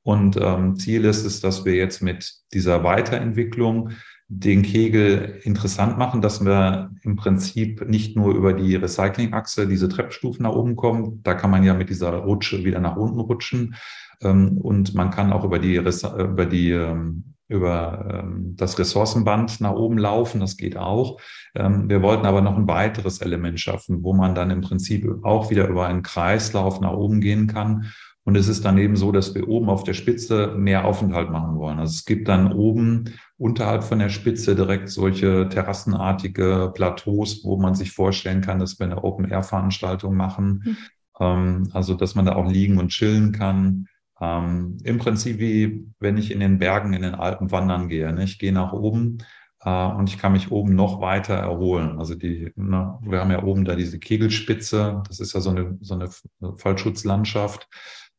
Und 0.02 0.36
ähm, 0.36 0.76
Ziel 0.76 1.04
ist 1.04 1.24
es, 1.24 1.40
dass 1.40 1.64
wir 1.64 1.74
jetzt 1.74 2.02
mit 2.02 2.34
dieser 2.52 2.82
Weiterentwicklung 2.82 3.90
den 4.28 4.62
Kegel 4.62 5.40
interessant 5.42 5.98
machen, 5.98 6.22
dass 6.22 6.42
wir 6.44 6.90
im 7.02 7.16
Prinzip 7.16 7.86
nicht 7.88 8.16
nur 8.16 8.34
über 8.34 8.54
die 8.54 8.74
Recyclingachse 8.76 9.68
diese 9.68 9.88
Treppstufen 9.88 10.44
nach 10.44 10.52
oben 10.52 10.74
kommen. 10.74 11.22
Da 11.22 11.34
kann 11.34 11.50
man 11.50 11.62
ja 11.62 11.74
mit 11.74 11.90
dieser 11.90 12.12
Rutsche 12.14 12.64
wieder 12.64 12.80
nach 12.80 12.96
unten 12.96 13.20
rutschen. 13.20 13.76
Ähm, 14.22 14.58
und 14.58 14.94
man 14.94 15.10
kann 15.10 15.32
auch 15.32 15.44
über 15.44 15.58
die, 15.58 15.76
über 15.76 16.46
die 16.46 16.70
ähm, 16.70 17.31
über 17.52 18.22
ähm, 18.24 18.54
das 18.56 18.78
Ressourcenband 18.78 19.60
nach 19.60 19.74
oben 19.74 19.98
laufen, 19.98 20.40
das 20.40 20.56
geht 20.56 20.76
auch. 20.76 21.20
Ähm, 21.54 21.88
wir 21.88 22.02
wollten 22.02 22.26
aber 22.26 22.40
noch 22.40 22.56
ein 22.56 22.68
weiteres 22.68 23.20
Element 23.20 23.60
schaffen, 23.60 24.02
wo 24.02 24.12
man 24.12 24.34
dann 24.34 24.50
im 24.50 24.62
Prinzip 24.62 25.06
auch 25.22 25.50
wieder 25.50 25.68
über 25.68 25.86
einen 25.86 26.02
Kreislauf 26.02 26.80
nach 26.80 26.92
oben 26.92 27.20
gehen 27.20 27.46
kann. 27.46 27.92
Und 28.24 28.36
es 28.36 28.46
ist 28.46 28.64
dann 28.64 28.78
eben 28.78 28.96
so, 28.96 29.10
dass 29.10 29.34
wir 29.34 29.48
oben 29.48 29.68
auf 29.68 29.82
der 29.82 29.94
Spitze 29.94 30.54
mehr 30.56 30.84
Aufenthalt 30.84 31.30
machen 31.30 31.56
wollen. 31.56 31.80
Also 31.80 31.90
es 31.90 32.04
gibt 32.04 32.28
dann 32.28 32.52
oben 32.52 33.06
unterhalb 33.36 33.82
von 33.82 33.98
der 33.98 34.10
Spitze 34.10 34.54
direkt 34.54 34.88
solche 34.88 35.48
terrassenartige 35.48 36.70
Plateaus, 36.72 37.42
wo 37.42 37.56
man 37.56 37.74
sich 37.74 37.90
vorstellen 37.90 38.40
kann, 38.40 38.60
dass 38.60 38.78
wir 38.78 38.86
eine 38.86 39.02
Open-Air-Veranstaltung 39.02 40.14
machen. 40.14 40.62
Mhm. 40.64 40.76
Ähm, 41.18 41.68
also 41.72 41.94
dass 41.94 42.14
man 42.14 42.26
da 42.26 42.36
auch 42.36 42.50
liegen 42.50 42.78
und 42.78 42.88
chillen 42.88 43.32
kann. 43.32 43.88
Ähm, 44.22 44.78
Im 44.84 44.98
Prinzip 44.98 45.40
wie 45.40 45.84
wenn 45.98 46.16
ich 46.16 46.30
in 46.30 46.38
den 46.38 46.58
Bergen, 46.58 46.92
in 46.92 47.02
den 47.02 47.16
Alpen 47.16 47.50
wandern 47.50 47.88
gehe. 47.88 48.12
Ne? 48.12 48.22
Ich 48.22 48.38
gehe 48.38 48.52
nach 48.52 48.72
oben 48.72 49.18
äh, 49.64 49.86
und 49.86 50.08
ich 50.08 50.18
kann 50.18 50.32
mich 50.32 50.52
oben 50.52 50.76
noch 50.76 51.00
weiter 51.00 51.34
erholen. 51.34 51.98
Also 51.98 52.14
die, 52.14 52.52
ne, 52.54 52.98
wir 53.02 53.20
haben 53.20 53.32
ja 53.32 53.42
oben 53.42 53.64
da 53.64 53.74
diese 53.74 53.98
Kegelspitze, 53.98 55.02
das 55.08 55.18
ist 55.18 55.32
ja 55.32 55.40
so 55.40 55.50
eine, 55.50 55.76
so 55.80 55.94
eine 55.94 56.08
Fallschutzlandschaft. 56.56 57.68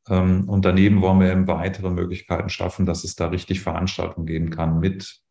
Ähm, 0.10 0.50
und 0.50 0.66
daneben 0.66 1.02
wollen 1.02 1.22
wir 1.22 1.32
eben 1.32 1.48
weitere 1.48 1.90
Möglichkeiten 1.90 2.50
schaffen, 2.50 2.86
dass 2.86 3.06
es 3.06 3.16
da 3.16 3.28
richtig 3.28 3.62
Veranstaltungen 3.62 4.28
geben 4.28 4.50
kann 4.50 4.82
mit 4.82 5.22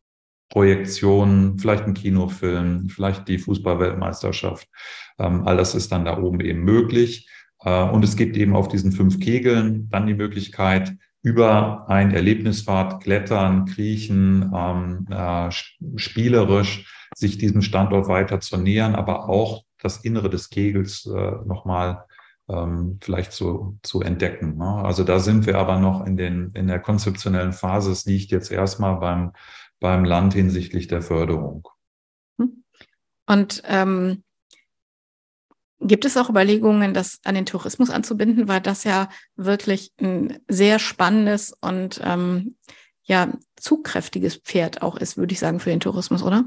Projektionen, 0.49 1.59
vielleicht 1.59 1.85
ein 1.85 1.93
Kinofilm, 1.93 2.89
vielleicht 2.89 3.27
die 3.27 3.37
Fußballweltmeisterschaft. 3.37 4.67
Ähm, 5.19 5.47
all 5.47 5.57
das 5.57 5.75
ist 5.75 5.91
dann 5.91 6.05
da 6.05 6.17
oben 6.17 6.39
eben 6.41 6.63
möglich. 6.63 7.29
Äh, 7.63 7.83
und 7.83 8.03
es 8.03 8.15
gibt 8.15 8.37
eben 8.37 8.55
auf 8.55 8.67
diesen 8.67 8.91
fünf 8.91 9.19
Kegeln 9.19 9.89
dann 9.89 10.07
die 10.07 10.13
Möglichkeit, 10.13 10.95
über 11.21 11.89
ein 11.89 12.11
Erlebnispfad 12.11 13.01
klettern, 13.01 13.65
kriechen, 13.65 14.51
ähm, 14.53 15.07
äh, 15.09 15.49
spielerisch 15.95 16.85
sich 17.15 17.37
diesem 17.37 17.61
Standort 17.61 18.07
weiter 18.07 18.41
zu 18.41 18.57
nähern, 18.57 18.93
aber 18.93 19.29
auch 19.29 19.63
das 19.81 19.97
Innere 19.97 20.29
des 20.29 20.49
Kegels 20.49 21.05
äh, 21.05 21.31
nochmal 21.45 22.05
ähm, 22.49 22.99
vielleicht 23.01 23.31
zu, 23.31 23.79
zu 23.83 24.01
entdecken. 24.01 24.57
Ne? 24.57 24.65
Also 24.65 25.03
da 25.03 25.19
sind 25.19 25.45
wir 25.45 25.57
aber 25.57 25.79
noch 25.79 26.05
in, 26.05 26.17
den, 26.17 26.51
in 26.55 26.67
der 26.67 26.79
konzeptionellen 26.79 27.53
Phase. 27.53 27.91
Es 27.91 28.05
liegt 28.05 28.31
jetzt 28.31 28.51
erstmal 28.51 28.97
beim, 28.97 29.31
beim 29.79 30.03
Land 30.03 30.33
hinsichtlich 30.33 30.87
der 30.87 31.01
Förderung. 31.01 31.67
Hm. 32.37 32.63
Und 33.27 33.63
ähm, 33.65 34.23
gibt 35.83 36.05
es 36.05 36.17
auch 36.17 36.29
Überlegungen, 36.29 36.93
das 36.93 37.19
an 37.23 37.35
den 37.35 37.45
Tourismus 37.45 37.89
anzubinden, 37.89 38.47
weil 38.47 38.61
das 38.61 38.83
ja 38.83 39.09
wirklich 39.35 39.93
ein 40.01 40.39
sehr 40.47 40.79
spannendes 40.79 41.53
und 41.61 42.01
ähm, 42.03 42.55
ja 43.03 43.33
zugkräftiges 43.55 44.37
Pferd 44.37 44.81
auch 44.81 44.97
ist, 44.97 45.17
würde 45.17 45.33
ich 45.33 45.39
sagen, 45.39 45.59
für 45.59 45.69
den 45.69 45.79
Tourismus, 45.79 46.23
oder? 46.23 46.45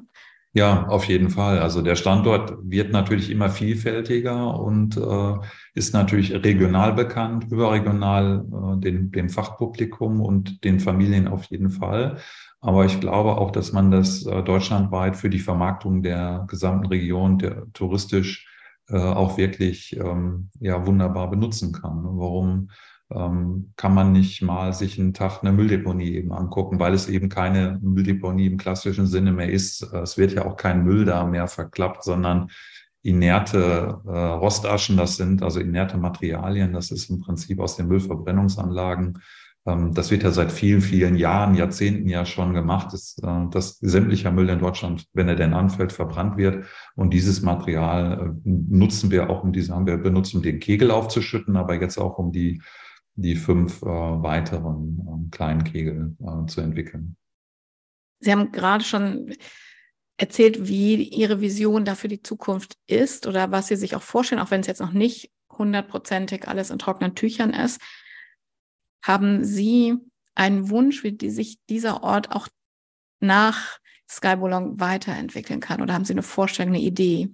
Ja, 0.52 0.86
auf 0.86 1.04
jeden 1.04 1.28
Fall. 1.28 1.58
Also 1.58 1.82
der 1.82 1.96
Standort 1.96 2.54
wird 2.62 2.90
natürlich 2.90 3.30
immer 3.30 3.50
vielfältiger 3.50 4.58
und 4.58 4.96
äh, 4.96 5.34
ist 5.74 5.92
natürlich 5.92 6.32
regional 6.32 6.94
bekannt, 6.94 7.44
überregional 7.50 8.42
äh, 8.42 8.80
dem, 8.80 9.12
dem 9.12 9.28
Fachpublikum 9.28 10.22
und 10.22 10.64
den 10.64 10.80
Familien 10.80 11.28
auf 11.28 11.44
jeden 11.44 11.68
Fall. 11.68 12.16
Aber 12.62 12.86
ich 12.86 13.00
glaube 13.00 13.36
auch, 13.36 13.50
dass 13.50 13.72
man 13.72 13.90
das 13.90 14.24
äh, 14.24 14.42
deutschlandweit 14.42 15.16
für 15.16 15.28
die 15.28 15.40
Vermarktung 15.40 16.02
der 16.02 16.46
gesamten 16.48 16.86
Region 16.86 17.36
der, 17.36 17.66
touristisch 17.74 18.46
äh, 18.88 18.98
auch 18.98 19.36
wirklich 19.36 19.96
ähm, 19.96 20.50
ja 20.60 20.86
wunderbar 20.86 21.30
benutzen 21.30 21.72
kann. 21.72 22.02
Warum 22.02 22.70
ähm, 23.10 23.72
kann 23.76 23.94
man 23.94 24.12
nicht 24.12 24.42
mal 24.42 24.72
sich 24.72 24.98
einen 24.98 25.14
Tag 25.14 25.42
eine 25.42 25.52
Mülldeponie 25.52 26.10
eben 26.10 26.32
angucken, 26.32 26.80
weil 26.80 26.94
es 26.94 27.08
eben 27.08 27.28
keine 27.28 27.78
Mülldeponie 27.82 28.46
im 28.46 28.56
klassischen 28.56 29.06
Sinne 29.06 29.32
mehr 29.32 29.50
ist. 29.50 29.82
Es 29.92 30.18
wird 30.18 30.32
ja 30.32 30.44
auch 30.44 30.56
kein 30.56 30.84
Müll 30.84 31.04
da 31.04 31.24
mehr 31.24 31.46
verklappt, 31.46 32.02
sondern 32.02 32.48
inerte 33.02 34.00
äh, 34.04 34.10
Rostaschen, 34.10 34.96
das 34.96 35.16
sind 35.16 35.42
also 35.42 35.60
inerte 35.60 35.96
Materialien, 35.96 36.72
das 36.72 36.90
ist 36.90 37.08
im 37.08 37.20
Prinzip 37.20 37.60
aus 37.60 37.76
den 37.76 37.86
Müllverbrennungsanlagen. 37.86 39.22
Ähm, 39.66 39.92
das 39.92 40.10
wird 40.10 40.22
ja 40.22 40.30
seit 40.30 40.52
vielen, 40.52 40.80
vielen 40.80 41.16
Jahren, 41.16 41.54
Jahrzehnten 41.54 42.08
ja 42.08 42.24
schon 42.24 42.54
gemacht, 42.54 42.92
dass, 42.92 43.18
äh, 43.22 43.48
dass 43.50 43.78
sämtlicher 43.80 44.30
Müll 44.30 44.48
in 44.48 44.60
Deutschland, 44.60 45.06
wenn 45.12 45.28
er 45.28 45.36
denn 45.36 45.54
anfällt, 45.54 45.92
verbrannt 45.92 46.36
wird. 46.36 46.66
Und 46.94 47.10
dieses 47.10 47.42
Material 47.42 48.34
äh, 48.44 48.48
nutzen 48.48 49.10
wir 49.10 49.30
auch, 49.30 49.42
um 49.42 49.52
diese 49.52 49.74
haben 49.74 49.86
wir 49.86 49.98
benutzt, 49.98 50.34
um 50.34 50.42
den 50.42 50.60
Kegel 50.60 50.90
aufzuschütten, 50.90 51.56
aber 51.56 51.80
jetzt 51.80 51.98
auch 51.98 52.18
um 52.18 52.32
die 52.32 52.62
die 53.18 53.34
fünf 53.34 53.80
äh, 53.80 53.86
weiteren 53.86 55.00
äh, 55.00 55.30
kleinen 55.34 55.64
Kegel 55.64 56.14
zu 56.48 56.60
entwickeln. 56.60 57.16
Sie 58.20 58.30
haben 58.30 58.52
gerade 58.52 58.84
schon 58.84 59.34
erzählt, 60.18 60.68
wie 60.68 61.02
Ihre 61.02 61.40
Vision 61.40 61.86
da 61.86 61.94
für 61.94 62.08
die 62.08 62.22
Zukunft 62.22 62.76
ist 62.86 63.26
oder 63.26 63.50
was 63.50 63.68
Sie 63.68 63.76
sich 63.76 63.96
auch 63.96 64.02
vorstellen, 64.02 64.40
auch 64.40 64.50
wenn 64.50 64.60
es 64.60 64.66
jetzt 64.66 64.80
noch 64.80 64.92
nicht 64.92 65.30
hundertprozentig 65.50 66.46
alles 66.46 66.70
in 66.70 66.78
trockenen 66.78 67.14
Tüchern 67.14 67.54
ist. 67.54 67.80
Haben 69.06 69.44
Sie 69.44 69.94
einen 70.34 70.68
Wunsch, 70.68 71.04
wie 71.04 71.30
sich 71.30 71.58
dieser 71.68 72.02
Ort 72.02 72.32
auch 72.32 72.48
nach 73.20 73.78
Skyballon 74.10 74.80
weiterentwickeln 74.80 75.60
kann? 75.60 75.80
Oder 75.80 75.94
haben 75.94 76.04
Sie 76.04 76.12
eine 76.12 76.22
Vorstellung, 76.22 76.74
eine 76.74 76.82
Idee? 76.82 77.30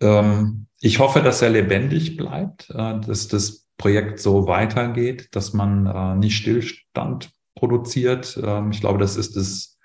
Ähm, 0.00 0.66
ich 0.80 1.00
hoffe, 1.00 1.20
dass 1.20 1.42
er 1.42 1.50
lebendig 1.50 2.16
bleibt, 2.16 2.70
äh, 2.70 3.00
dass 3.00 3.26
das 3.26 3.66
Projekt 3.76 4.20
so 4.20 4.46
weitergeht, 4.46 5.34
dass 5.34 5.52
man 5.52 5.86
äh, 5.86 6.14
nicht 6.14 6.36
Stillstand 6.36 7.32
produziert. 7.56 8.38
Ähm, 8.42 8.70
ich 8.70 8.80
glaube, 8.80 8.98
das 8.98 9.16
ist 9.16 9.36
das 9.36 9.78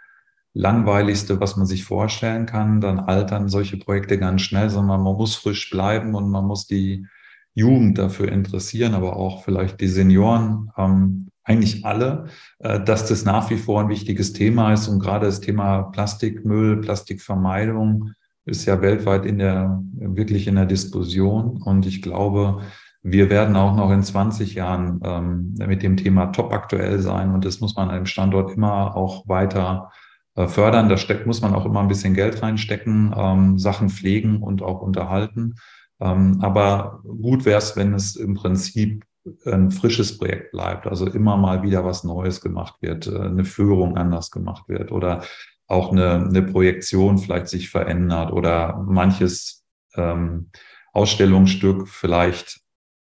langweiligste, 0.54 1.40
was 1.40 1.58
man 1.58 1.66
sich 1.66 1.84
vorstellen 1.84 2.46
kann. 2.46 2.82
Dann 2.82 3.00
altern 3.00 3.50
solche 3.50 3.78
Projekte 3.78 4.20
ganz 4.20 4.42
schnell, 4.42 4.70
sondern 4.70 5.02
man 5.02 5.16
muss 5.16 5.36
frisch 5.36 5.70
bleiben 5.72 6.14
und 6.14 6.30
man 6.30 6.46
muss 6.46 6.68
die 6.68 7.08
Jugend 7.56 7.98
dafür 7.98 8.32
interessieren, 8.32 8.94
aber 8.94 9.16
auch 9.16 9.44
vielleicht 9.44 9.82
die 9.82 9.88
Senioren, 9.88 10.70
ähm, 10.78 11.30
eigentlich 11.44 11.86
alle, 11.86 12.26
äh, 12.60 12.84
dass 12.84 13.08
das 13.08 13.24
nach 13.24 13.50
wie 13.50 13.58
vor 13.58 13.82
ein 13.82 13.90
wichtiges 13.90 14.34
Thema 14.34 14.74
ist 14.74 14.88
und 14.88 15.00
gerade 15.00 15.26
das 15.26 15.42
Thema 15.42 15.84
Plastikmüll, 15.84 16.82
Plastikvermeidung 16.82 18.12
ist 18.46 18.66
ja 18.66 18.82
weltweit 18.82 19.26
in 19.26 19.40
der, 19.40 19.82
wirklich 19.94 20.48
in 20.48 20.56
der 20.56 20.66
Diskussion 20.66 21.62
und 21.62 21.86
ich 21.86 22.02
glaube, 22.02 22.62
wir 23.02 23.30
werden 23.30 23.56
auch 23.56 23.76
noch 23.76 23.92
in 23.92 24.04
20 24.04 24.56
Jahren 24.56 25.00
ähm, 25.04 25.56
mit 25.66 25.84
dem 25.84 25.96
Thema 25.96 26.28
top 26.28 26.52
aktuell 26.52 27.00
sein 27.00 27.32
und 27.32 27.46
das 27.46 27.62
muss 27.62 27.76
man 27.76 27.90
an 27.90 27.96
dem 27.96 28.06
Standort 28.08 28.52
immer 28.52 28.96
auch 28.96 29.28
weiter 29.28 29.92
äh, 30.36 30.48
fördern. 30.48 30.90
Da 30.90 30.98
steckt, 30.98 31.28
muss 31.28 31.42
man 31.42 31.54
auch 31.54 31.66
immer 31.66 31.82
ein 31.82 31.88
bisschen 31.88 32.16
Geld 32.16 32.42
reinstecken, 32.42 33.14
ähm, 33.16 33.60
Sachen 33.60 33.90
pflegen 33.90 34.42
und 34.42 34.64
auch 34.64 34.82
unterhalten. 34.82 35.56
Ähm, 36.00 36.40
aber 36.42 37.02
gut 37.04 37.46
wäre 37.46 37.60
es, 37.60 37.76
wenn 37.76 37.94
es 37.94 38.16
im 38.16 38.36
Prinzip 38.36 39.06
ein 39.46 39.72
frisches 39.72 40.18
Projekt 40.18 40.52
bleibt, 40.52 40.88
also 40.88 41.08
immer 41.08 41.36
mal 41.38 41.64
wieder 41.64 41.84
was 41.84 42.04
Neues 42.04 42.42
gemacht 42.42 42.76
wird, 42.82 43.08
äh, 43.08 43.20
eine 43.20 43.46
Führung 43.46 43.98
anders 43.98 44.32
gemacht 44.32 44.68
wird 44.68 44.92
oder 44.92 45.24
auch 45.68 45.92
eine, 45.92 46.26
eine 46.26 46.44
Projektion 46.44 47.18
vielleicht 47.18 47.48
sich 47.48 47.70
verändert 47.70 48.32
oder 48.32 48.78
manches 48.88 49.66
ähm, 49.96 50.52
Ausstellungsstück 50.94 51.88
vielleicht 51.88 52.62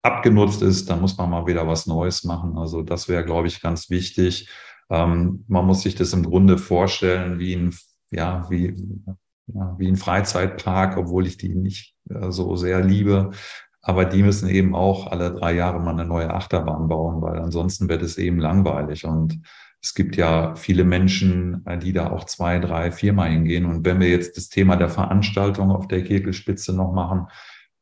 abgenutzt 0.03 0.63
ist, 0.63 0.91
dann 0.91 1.01
muss 1.01 1.17
man 1.17 1.31
mal 1.31 1.47
wieder 1.47 1.67
was 1.69 1.87
Neues 1.87 2.25
machen. 2.25 2.57
Also 2.59 2.83
das 2.83 3.09
wäre, 3.09 3.25
glaube 3.25 3.49
ich, 3.49 3.61
ganz 3.61 3.91
wichtig. 3.91 4.49
Ähm, 4.89 5.45
man 5.47 5.67
muss 5.67 5.83
sich 5.83 5.95
das 5.95 6.13
im 6.13 6.25
Grunde 6.25 6.59
vorstellen 6.59 7.39
wie 7.39 7.55
ein, 7.55 7.75
ja, 8.11 8.49
wie, 8.51 8.75
ja, 9.55 9.75
wie 9.79 9.89
ein 9.89 9.97
Freizeitpark, 9.97 10.97
obwohl 10.97 11.27
ich 11.27 11.37
die 11.37 11.55
nicht 11.55 11.95
äh, 12.09 12.31
so 12.31 12.57
sehr 12.57 12.83
liebe. 12.83 13.31
Aber 13.83 14.05
die 14.05 14.23
müssen 14.23 14.49
eben 14.49 14.75
auch 14.75 15.11
alle 15.11 15.33
drei 15.33 15.55
Jahre 15.55 15.81
mal 15.81 15.93
eine 15.93 16.05
neue 16.05 16.33
Achterbahn 16.33 16.89
bauen, 16.89 17.23
weil 17.23 17.39
ansonsten 17.39 17.89
wird 17.89 18.03
es 18.03 18.19
eben 18.19 18.39
langweilig. 18.39 19.07
Und 19.07 19.41
es 19.83 19.95
gibt 19.95 20.17
ja 20.17 20.55
viele 20.55 20.85
Menschen, 20.85 21.65
äh, 21.67 21.79
die 21.79 21.93
da 21.93 22.11
auch 22.11 22.25
zwei, 22.25 22.59
drei, 22.59 22.93
viermal 22.93 23.31
hingehen. 23.31 23.65
Und 23.65 23.85
wenn 23.87 24.01
wir 24.01 24.09
jetzt 24.09 24.37
das 24.37 24.49
Thema 24.49 24.77
der 24.77 24.91
Veranstaltung 24.91 25.71
auf 25.71 25.89
der 25.89 26.05
Kirkelspitze 26.05 26.75
noch 26.75 26.93
machen, 26.93 27.29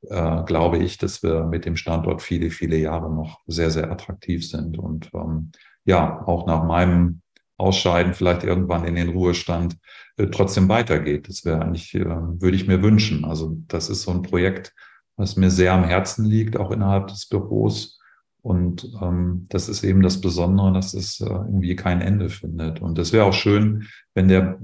äh, 0.03 0.45
glaube 0.45 0.79
ich, 0.79 0.99
dass 0.99 1.23
wir 1.23 1.45
mit 1.45 1.65
dem 1.65 1.77
Standort 1.77 2.23
viele, 2.23 2.51
viele 2.51 2.77
Jahre 2.77 3.13
noch 3.13 3.41
sehr, 3.47 3.71
sehr 3.71 3.91
attraktiv 3.91 4.49
sind. 4.49 4.79
Und 4.79 5.11
ähm, 5.15 5.51
ja, 5.85 6.23
auch 6.27 6.47
nach 6.47 6.65
meinem 6.65 7.23
Ausscheiden 7.59 8.15
vielleicht 8.15 8.45
irgendwann 8.45 8.85
in 8.85 8.95
den 8.95 9.11
Ruhestand 9.11 9.77
äh, 10.17 10.29
trotzdem 10.29 10.69
weitergeht. 10.69 11.29
Das 11.29 11.45
wäre 11.45 11.61
eigentlich, 11.61 11.95
äh, 11.95 12.05
würde 12.07 12.57
ich 12.57 12.67
mir 12.67 12.83
wünschen. 12.83 13.25
Also 13.25 13.59
das 13.67 13.91
ist 13.91 14.03
so 14.03 14.13
ein 14.13 14.23
Projekt, 14.23 14.75
was 15.17 15.37
mir 15.37 15.51
sehr 15.51 15.75
am 15.75 15.85
Herzen 15.85 16.25
liegt, 16.25 16.57
auch 16.57 16.71
innerhalb 16.71 17.09
des 17.09 17.27
Büros. 17.27 17.99
Und 18.41 18.91
ähm, 19.03 19.47
das 19.51 19.69
ist 19.69 19.83
eben 19.83 20.03
das 20.03 20.21
Besondere, 20.21 20.73
dass 20.73 20.95
es 20.95 21.21
äh, 21.21 21.25
irgendwie 21.25 21.75
kein 21.75 22.01
Ende 22.01 22.31
findet. 22.31 22.81
Und 22.81 22.97
das 22.97 23.13
wäre 23.13 23.25
auch 23.25 23.33
schön, 23.33 23.89
wenn 24.15 24.29
der, 24.29 24.61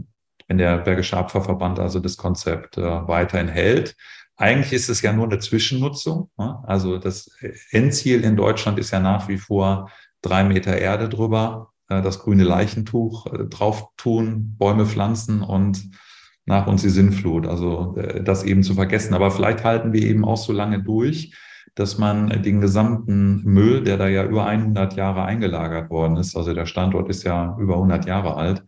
wenn 0.47 0.59
der 0.59 0.79
Bergische 0.79 1.17
Abfallverband 1.17 1.81
also 1.81 1.99
das 1.99 2.17
Konzept 2.17 2.79
äh, 2.79 2.83
weiterhin 2.83 3.49
hält. 3.49 3.97
Eigentlich 4.37 4.73
ist 4.73 4.89
es 4.89 5.03
ja 5.03 5.13
nur 5.13 5.27
eine 5.27 5.41
Zwischennutzung. 5.41 6.31
Ne? 6.39 6.59
Also 6.65 6.99
das 6.99 7.31
Endziel 7.71 8.23
in 8.23 8.37
Deutschland 8.37 8.79
ist 8.79 8.93
ja 8.93 9.01
nach 9.01 9.29
wie 9.29 9.39
vor 9.39 9.91
drei 10.23 10.45
Meter 10.45 10.79
Erde 10.79 11.09
drüber, 11.09 11.74
das 11.89 12.21
grüne 12.21 12.45
Leichentuch 12.45 13.27
äh, 13.27 13.45
drauf 13.47 13.89
tun, 13.97 14.57
Bäume 14.59 14.87
pflanzen 14.87 15.43
und 15.43 15.91
nach 16.47 16.67
uns 16.67 16.83
die 16.83 16.91
Sinnflut. 16.91 17.47
Also 17.47 17.97
äh, 17.97 18.23
das 18.23 18.45
eben 18.45 18.63
zu 18.63 18.75
vergessen. 18.75 19.15
Aber 19.15 19.31
vielleicht 19.31 19.65
halten 19.65 19.93
wir 19.93 20.03
eben 20.03 20.25
auch 20.25 20.37
so 20.37 20.53
lange 20.53 20.83
durch, 20.83 21.35
dass 21.75 21.99
man 21.99 22.43
den 22.43 22.61
gesamten 22.61 23.43
Müll, 23.45 23.83
der 23.83 23.97
da 23.97 24.09
ja 24.09 24.25
über 24.25 24.47
100 24.47 24.95
Jahre 24.95 25.25
eingelagert 25.25 25.91
worden 25.91 26.17
ist, 26.17 26.37
also 26.37 26.55
der 26.55 26.67
Standort 26.67 27.09
ist 27.09 27.25
ja 27.25 27.57
über 27.59 27.75
100 27.75 28.07
Jahre 28.07 28.37
alt, 28.37 28.65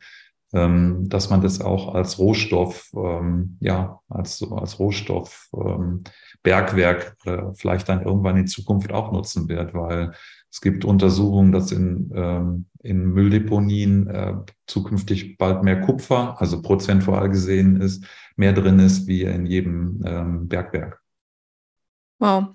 ähm, 0.57 1.09
dass 1.09 1.29
man 1.29 1.43
das 1.43 1.61
auch 1.61 1.95
als 1.95 2.19
Rohstoff, 2.19 2.91
ähm, 2.97 3.59
ja, 3.61 4.01
als, 4.09 4.43
als 4.51 4.79
Rohstoff 4.79 5.51
ähm, 5.55 6.03
Bergwerk 6.43 7.17
äh, 7.27 7.53
vielleicht 7.55 7.89
dann 7.91 8.03
irgendwann 8.03 8.39
in 8.39 8.47
Zukunft 8.47 8.91
auch 8.91 9.13
nutzen 9.13 9.49
wird, 9.49 9.75
weil 9.75 10.13
es 10.51 10.63
gibt 10.63 10.87
Untersuchungen, 10.87 11.53
dass 11.53 11.73
in, 11.73 12.11
ähm, 12.15 12.67
in 12.83 13.13
Mülldeponien 13.13 14.07
äh, 14.07 14.37
zukünftig 14.67 15.37
bald 15.37 15.63
mehr 15.63 15.83
Kupfer, 15.83 16.41
also 16.41 16.63
prozentual 16.63 17.29
gesehen 17.29 17.81
ist, 17.83 18.07
mehr 18.37 18.55
drin 18.55 18.79
ist 18.79 19.07
wie 19.07 19.23
in 19.23 19.45
jedem 19.45 20.03
ähm, 20.07 20.49
Bergwerk. 20.49 21.03
Wow. 22.19 22.47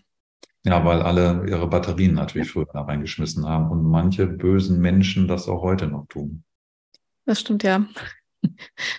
Ja, 0.63 0.83
weil 0.85 1.01
alle 1.01 1.47
ihre 1.47 1.67
Batterien 1.67 2.15
natürlich 2.15 2.51
früher 2.51 2.67
da 2.71 2.81
reingeschmissen 2.81 3.47
haben 3.47 3.69
und 3.69 3.83
manche 3.83 4.25
bösen 4.25 4.79
Menschen 4.81 5.27
das 5.27 5.47
auch 5.47 5.61
heute 5.61 5.87
noch 5.87 6.07
tun. 6.07 6.43
Das 7.25 7.39
stimmt 7.39 7.63
ja. 7.63 7.85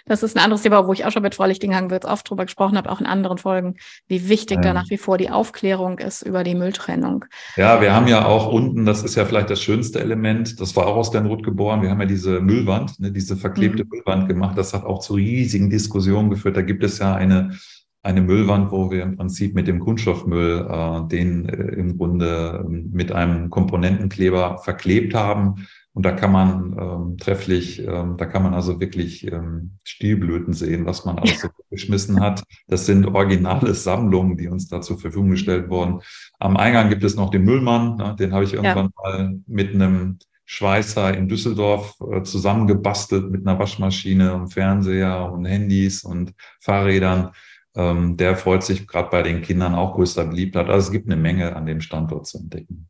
Das 0.07 0.23
ist 0.23 0.37
ein 0.37 0.43
anderes 0.43 0.63
Thema, 0.63 0.87
wo 0.87 0.93
ich 0.93 1.05
auch 1.05 1.11
schon 1.11 1.23
mit 1.23 1.35
Frau 1.35 1.47
Lichtinghagen-Wirtz 1.47 2.05
oft 2.05 2.29
drüber 2.29 2.45
gesprochen 2.45 2.77
habe, 2.77 2.91
auch 2.91 3.01
in 3.01 3.07
anderen 3.07 3.39
Folgen, 3.39 3.77
wie 4.07 4.29
wichtig 4.29 4.59
ja. 4.59 4.63
da 4.63 4.73
nach 4.73 4.89
wie 4.89 4.99
vor 4.99 5.19
die 5.19 5.31
Aufklärung 5.31 5.99
ist 5.99 6.23
über 6.23 6.45
die 6.45 6.55
Mülltrennung. 6.55 7.25
Ja, 7.57 7.81
wir 7.81 7.95
haben 7.95 8.07
ja 8.07 8.25
auch 8.25 8.53
unten, 8.53 8.87
das 8.87 9.03
ist 9.03 9.17
ja 9.17 9.25
vielleicht 9.25 9.51
das 9.51 9.61
schönste 9.61 10.01
Element, 10.01 10.61
das 10.61 10.77
war 10.77 10.87
auch 10.87 10.97
aus 10.97 11.09
Sternroth 11.09 11.43
geboren, 11.43 11.83
wir 11.83 11.91
haben 11.91 12.01
ja 12.01 12.07
diese 12.07 12.41
Müllwand, 12.41 13.01
ne, 13.01 13.11
diese 13.11 13.37
verklebte 13.37 13.85
mhm. 13.85 13.91
Müllwand 13.91 14.29
gemacht, 14.29 14.57
das 14.57 14.75
hat 14.75 14.85
auch 14.85 15.01
zu 15.01 15.15
riesigen 15.15 15.71
Diskussionen 15.71 16.31
geführt. 16.31 16.57
Da 16.57 16.63
gibt 16.63 16.85
es 16.85 16.99
ja 16.99 17.15
eine 17.15 17.59
eine 18.03 18.21
Müllwand, 18.21 18.73
wo 18.73 18.91
wir 18.91 19.03
im 19.03 19.17
Prinzip 19.17 19.55
mit 19.55 19.69
dem 19.69 19.79
Kunststoffmüll 19.79 20.67
äh, 20.69 21.09
den 21.09 21.49
äh, 21.49 21.75
im 21.75 21.97
Grunde 21.97 22.65
äh, 22.65 22.69
mit 22.69 23.13
einem 23.13 23.49
Komponentenkleber 23.51 24.59
verklebt 24.59 25.15
haben 25.15 25.67
und 25.95 26.07
da 26.07 26.13
kann 26.13 26.33
man 26.33 26.77
ähm, 26.79 27.19
trefflich, 27.19 27.87
ähm, 27.87 28.17
da 28.17 28.25
kann 28.25 28.43
man 28.43 28.55
also 28.55 28.81
wirklich 28.81 29.31
ähm, 29.31 29.73
Stilblüten 29.85 30.55
sehen, 30.55 30.87
was 30.87 31.05
man 31.05 31.19
alles 31.19 31.41
so 31.41 31.49
geschmissen 31.71 32.21
hat. 32.21 32.43
Das 32.67 32.87
sind 32.87 33.07
originale 33.07 33.75
Sammlungen, 33.75 34.39
die 34.39 34.49
uns 34.49 34.69
da 34.69 34.81
zur 34.81 34.99
Verfügung 34.99 35.31
gestellt 35.31 35.69
wurden. 35.69 36.01
Am 36.39 36.57
Eingang 36.57 36.89
gibt 36.89 37.05
es 37.05 37.15
noch 37.15 37.31
den 37.31 37.45
Müllmann, 37.45 37.97
ne, 37.97 38.17
den 38.19 38.33
habe 38.33 38.45
ich 38.45 38.55
irgendwann 38.55 38.91
ja. 39.05 39.11
mal 39.11 39.41
mit 39.47 39.75
einem 39.75 40.19
Schweißer 40.47 41.15
in 41.15 41.29
Düsseldorf 41.29 41.95
äh, 42.11 42.23
zusammengebastelt 42.23 43.31
mit 43.31 43.47
einer 43.47 43.59
Waschmaschine 43.59 44.35
und 44.35 44.49
Fernseher 44.49 45.31
und 45.31 45.45
Handys 45.45 46.05
und 46.05 46.33
Fahrrädern. 46.61 47.33
Ähm, 47.75 48.17
der 48.17 48.37
freut 48.37 48.63
sich 48.63 48.87
gerade 48.87 49.11
bei 49.11 49.23
den 49.23 49.43
Kindern 49.43 49.75
auch 49.75 49.95
größter 49.95 50.27
Beliebtheit. 50.27 50.69
Also 50.69 50.89
es 50.89 50.93
gibt 50.93 51.07
eine 51.07 51.17
Menge 51.17 51.57
an 51.57 51.67
dem 51.67 51.81
Standort 51.81 52.27
zu 52.27 52.39
entdecken 52.39 52.89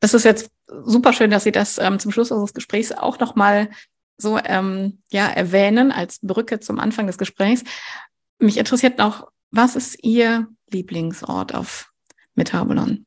das 0.00 0.14
ist 0.14 0.24
jetzt 0.24 0.50
super 0.68 1.12
schön, 1.12 1.30
dass 1.30 1.44
Sie 1.44 1.52
das 1.52 1.78
ähm, 1.78 1.98
zum 1.98 2.12
Schluss 2.12 2.30
unseres 2.30 2.54
Gesprächs 2.54 2.92
auch 2.92 3.18
nochmal 3.18 3.70
so 4.18 4.38
ähm, 4.38 5.02
ja, 5.10 5.28
erwähnen 5.28 5.92
als 5.92 6.18
Brücke 6.20 6.60
zum 6.60 6.78
Anfang 6.78 7.06
des 7.06 7.18
Gesprächs. 7.18 7.64
Mich 8.38 8.58
interessiert 8.58 8.98
noch, 8.98 9.30
was 9.50 9.76
ist 9.76 10.02
Ihr 10.04 10.48
Lieblingsort 10.70 11.54
auf 11.54 11.90
Metabolon? 12.34 13.06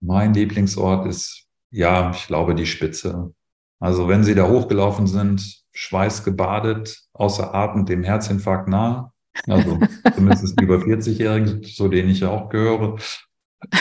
Mein 0.00 0.34
Lieblingsort 0.34 1.06
ist, 1.06 1.46
ja, 1.70 2.10
ich 2.10 2.26
glaube, 2.26 2.54
die 2.54 2.66
Spitze. 2.66 3.32
Also 3.78 4.08
wenn 4.08 4.24
Sie 4.24 4.34
da 4.34 4.48
hochgelaufen 4.48 5.06
sind, 5.06 5.62
schweißgebadet, 5.72 7.04
außer 7.22 7.54
Atem, 7.54 7.86
dem 7.86 8.02
Herzinfarkt 8.02 8.68
nahe, 8.68 9.12
also 9.46 9.78
zumindest 10.14 10.60
über 10.60 10.76
40-Jährigen, 10.76 11.62
zu 11.62 11.88
denen 11.88 12.10
ich 12.10 12.20
ja 12.20 12.30
auch 12.30 12.48
gehöre, 12.48 12.98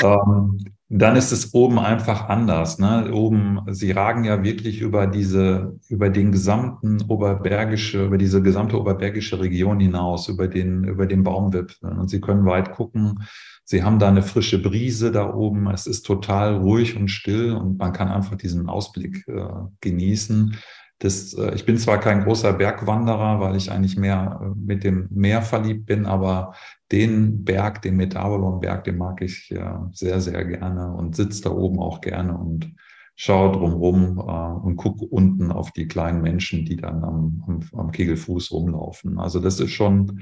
ähm, 0.04 0.64
dann 0.90 1.16
ist 1.16 1.32
es 1.32 1.54
oben 1.54 1.80
einfach 1.80 2.28
anders. 2.28 2.78
Ne? 2.78 3.12
Oben, 3.14 3.62
sie 3.70 3.92
ragen 3.92 4.26
ja 4.26 4.44
wirklich 4.44 4.82
über 4.82 5.08
diese, 5.08 5.80
über 5.88 6.10
den 6.10 6.32
gesamten 6.32 7.02
oberbergische, 7.08 8.06
über 8.06 8.18
diese 8.18 8.42
gesamte 8.42 8.80
oberbergische 8.80 9.40
Region 9.40 9.80
hinaus, 9.80 10.28
über 10.28 10.48
den, 10.48 10.84
über 10.84 11.08
den 11.08 11.24
Baumwipfeln. 11.24 11.98
Und 11.98 12.10
sie 12.10 12.20
können 12.22 12.46
weit 12.46 12.74
gucken. 12.74 13.24
Sie 13.64 13.84
haben 13.84 14.00
da 14.00 14.10
eine 14.10 14.22
frische 14.22 14.62
Brise 14.62 15.12
da 15.12 15.34
oben. 15.34 15.70
Es 15.70 15.88
ist 15.88 16.04
total 16.04 16.58
ruhig 16.58 16.98
und 16.98 17.08
still 17.08 17.54
und 17.54 17.78
man 17.78 17.94
kann 17.94 18.10
einfach 18.10 18.36
diesen 18.36 18.68
Ausblick 18.68 19.26
äh, 19.30 19.46
genießen. 19.80 20.58
Das, 21.02 21.34
äh, 21.34 21.56
ich 21.56 21.66
bin 21.66 21.78
zwar 21.78 22.00
kein 22.00 22.24
großer 22.24 22.54
Bergwanderer, 22.54 23.40
weil 23.40 23.56
ich 23.56 23.72
eigentlich 23.72 23.98
mehr 23.98 24.40
äh, 24.42 24.50
mit 24.56 24.84
dem 24.84 25.08
Meer 25.10 25.42
verliebt 25.42 25.88
bin, 25.88 26.06
aber 26.06 26.54
den 26.92 27.44
Berg, 27.44 27.82
den 27.82 27.98
Metabolon-Berg, 27.98 28.84
den 28.84 28.98
mag 28.98 29.22
ich 29.22 29.50
ja 29.50 29.90
sehr, 29.94 30.22
sehr 30.22 30.46
gerne 30.46 30.94
und 30.94 31.16
sitze 31.16 31.44
da 31.44 31.50
oben 31.50 31.80
auch 31.80 32.02
gerne 32.02 32.38
und 32.38 32.76
schaue 33.16 33.52
drumherum 33.52 34.20
äh, 34.20 34.66
und 34.66 34.76
gucke 34.76 35.06
unten 35.06 35.52
auf 35.52 35.72
die 35.72 35.88
kleinen 35.88 36.22
Menschen, 36.22 36.66
die 36.66 36.76
dann 36.76 37.04
am, 37.04 37.44
am, 37.48 37.80
am 37.80 37.92
Kegelfuß 37.92 38.52
rumlaufen. 38.52 39.18
Also 39.18 39.40
das 39.40 39.60
ist 39.60 39.72
schon 39.72 40.20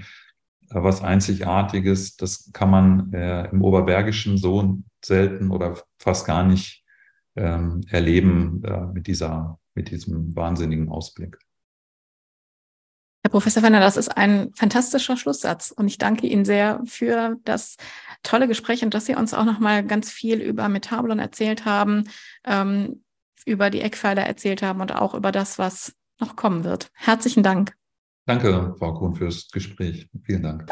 äh, 0.70 0.82
was 0.82 1.04
Einzigartiges. 1.04 2.16
Das 2.16 2.52
kann 2.54 2.70
man 2.70 3.12
äh, 3.12 3.50
im 3.50 3.62
Oberbergischen 3.64 4.38
so 4.38 4.78
selten 5.04 5.52
oder 5.52 5.76
fast 5.98 6.26
gar 6.26 6.44
nicht 6.46 6.86
ähm, 7.36 7.82
erleben 7.90 8.64
äh, 8.64 8.86
mit 8.94 9.08
dieser 9.08 9.60
mit 9.80 9.92
diesem 9.92 10.36
wahnsinnigen 10.36 10.90
Ausblick. 10.90 11.40
Herr 13.24 13.32
Professor 13.32 13.64
Fenner, 13.64 13.80
das 13.80 13.96
ist 13.96 14.10
ein 14.10 14.52
fantastischer 14.54 15.16
Schlusssatz 15.16 15.72
und 15.72 15.88
ich 15.88 15.98
danke 15.98 16.28
Ihnen 16.28 16.44
sehr 16.44 16.82
für 16.86 17.38
das 17.46 17.78
tolle 18.22 18.50
Gespräch 18.50 18.84
und 18.84 18.94
dass 18.94 19.06
Sie 19.06 19.16
uns 19.16 19.34
auch 19.34 19.46
noch 19.46 19.60
mal 19.60 19.86
ganz 19.86 20.12
viel 20.12 20.42
über 20.42 20.68
Metabolon 20.68 21.20
erzählt 21.20 21.64
haben, 21.64 22.10
ähm, 22.46 23.04
über 23.46 23.70
die 23.70 23.80
Eckpfeiler 23.80 24.24
erzählt 24.24 24.62
haben 24.62 24.82
und 24.82 24.94
auch 24.94 25.14
über 25.14 25.32
das, 25.32 25.58
was 25.58 25.94
noch 26.20 26.36
kommen 26.36 26.66
wird. 26.66 26.92
Herzlichen 26.94 27.44
Dank. 27.44 27.74
Danke, 28.26 28.76
Frau 28.78 28.94
Kuhn, 28.94 29.16
fürs 29.16 29.50
Gespräch. 29.50 30.10
Vielen 30.24 30.44
Dank. 30.44 30.70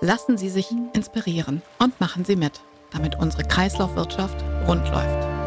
Lassen 0.00 0.38
Sie 0.38 0.48
sich 0.48 0.70
inspirieren 0.94 1.60
und 1.78 2.00
machen 2.00 2.24
Sie 2.24 2.36
mit, 2.36 2.60
damit 2.92 3.18
unsere 3.18 3.44
Kreislaufwirtschaft 3.44 4.42
rund 4.66 4.88
läuft. 4.90 5.37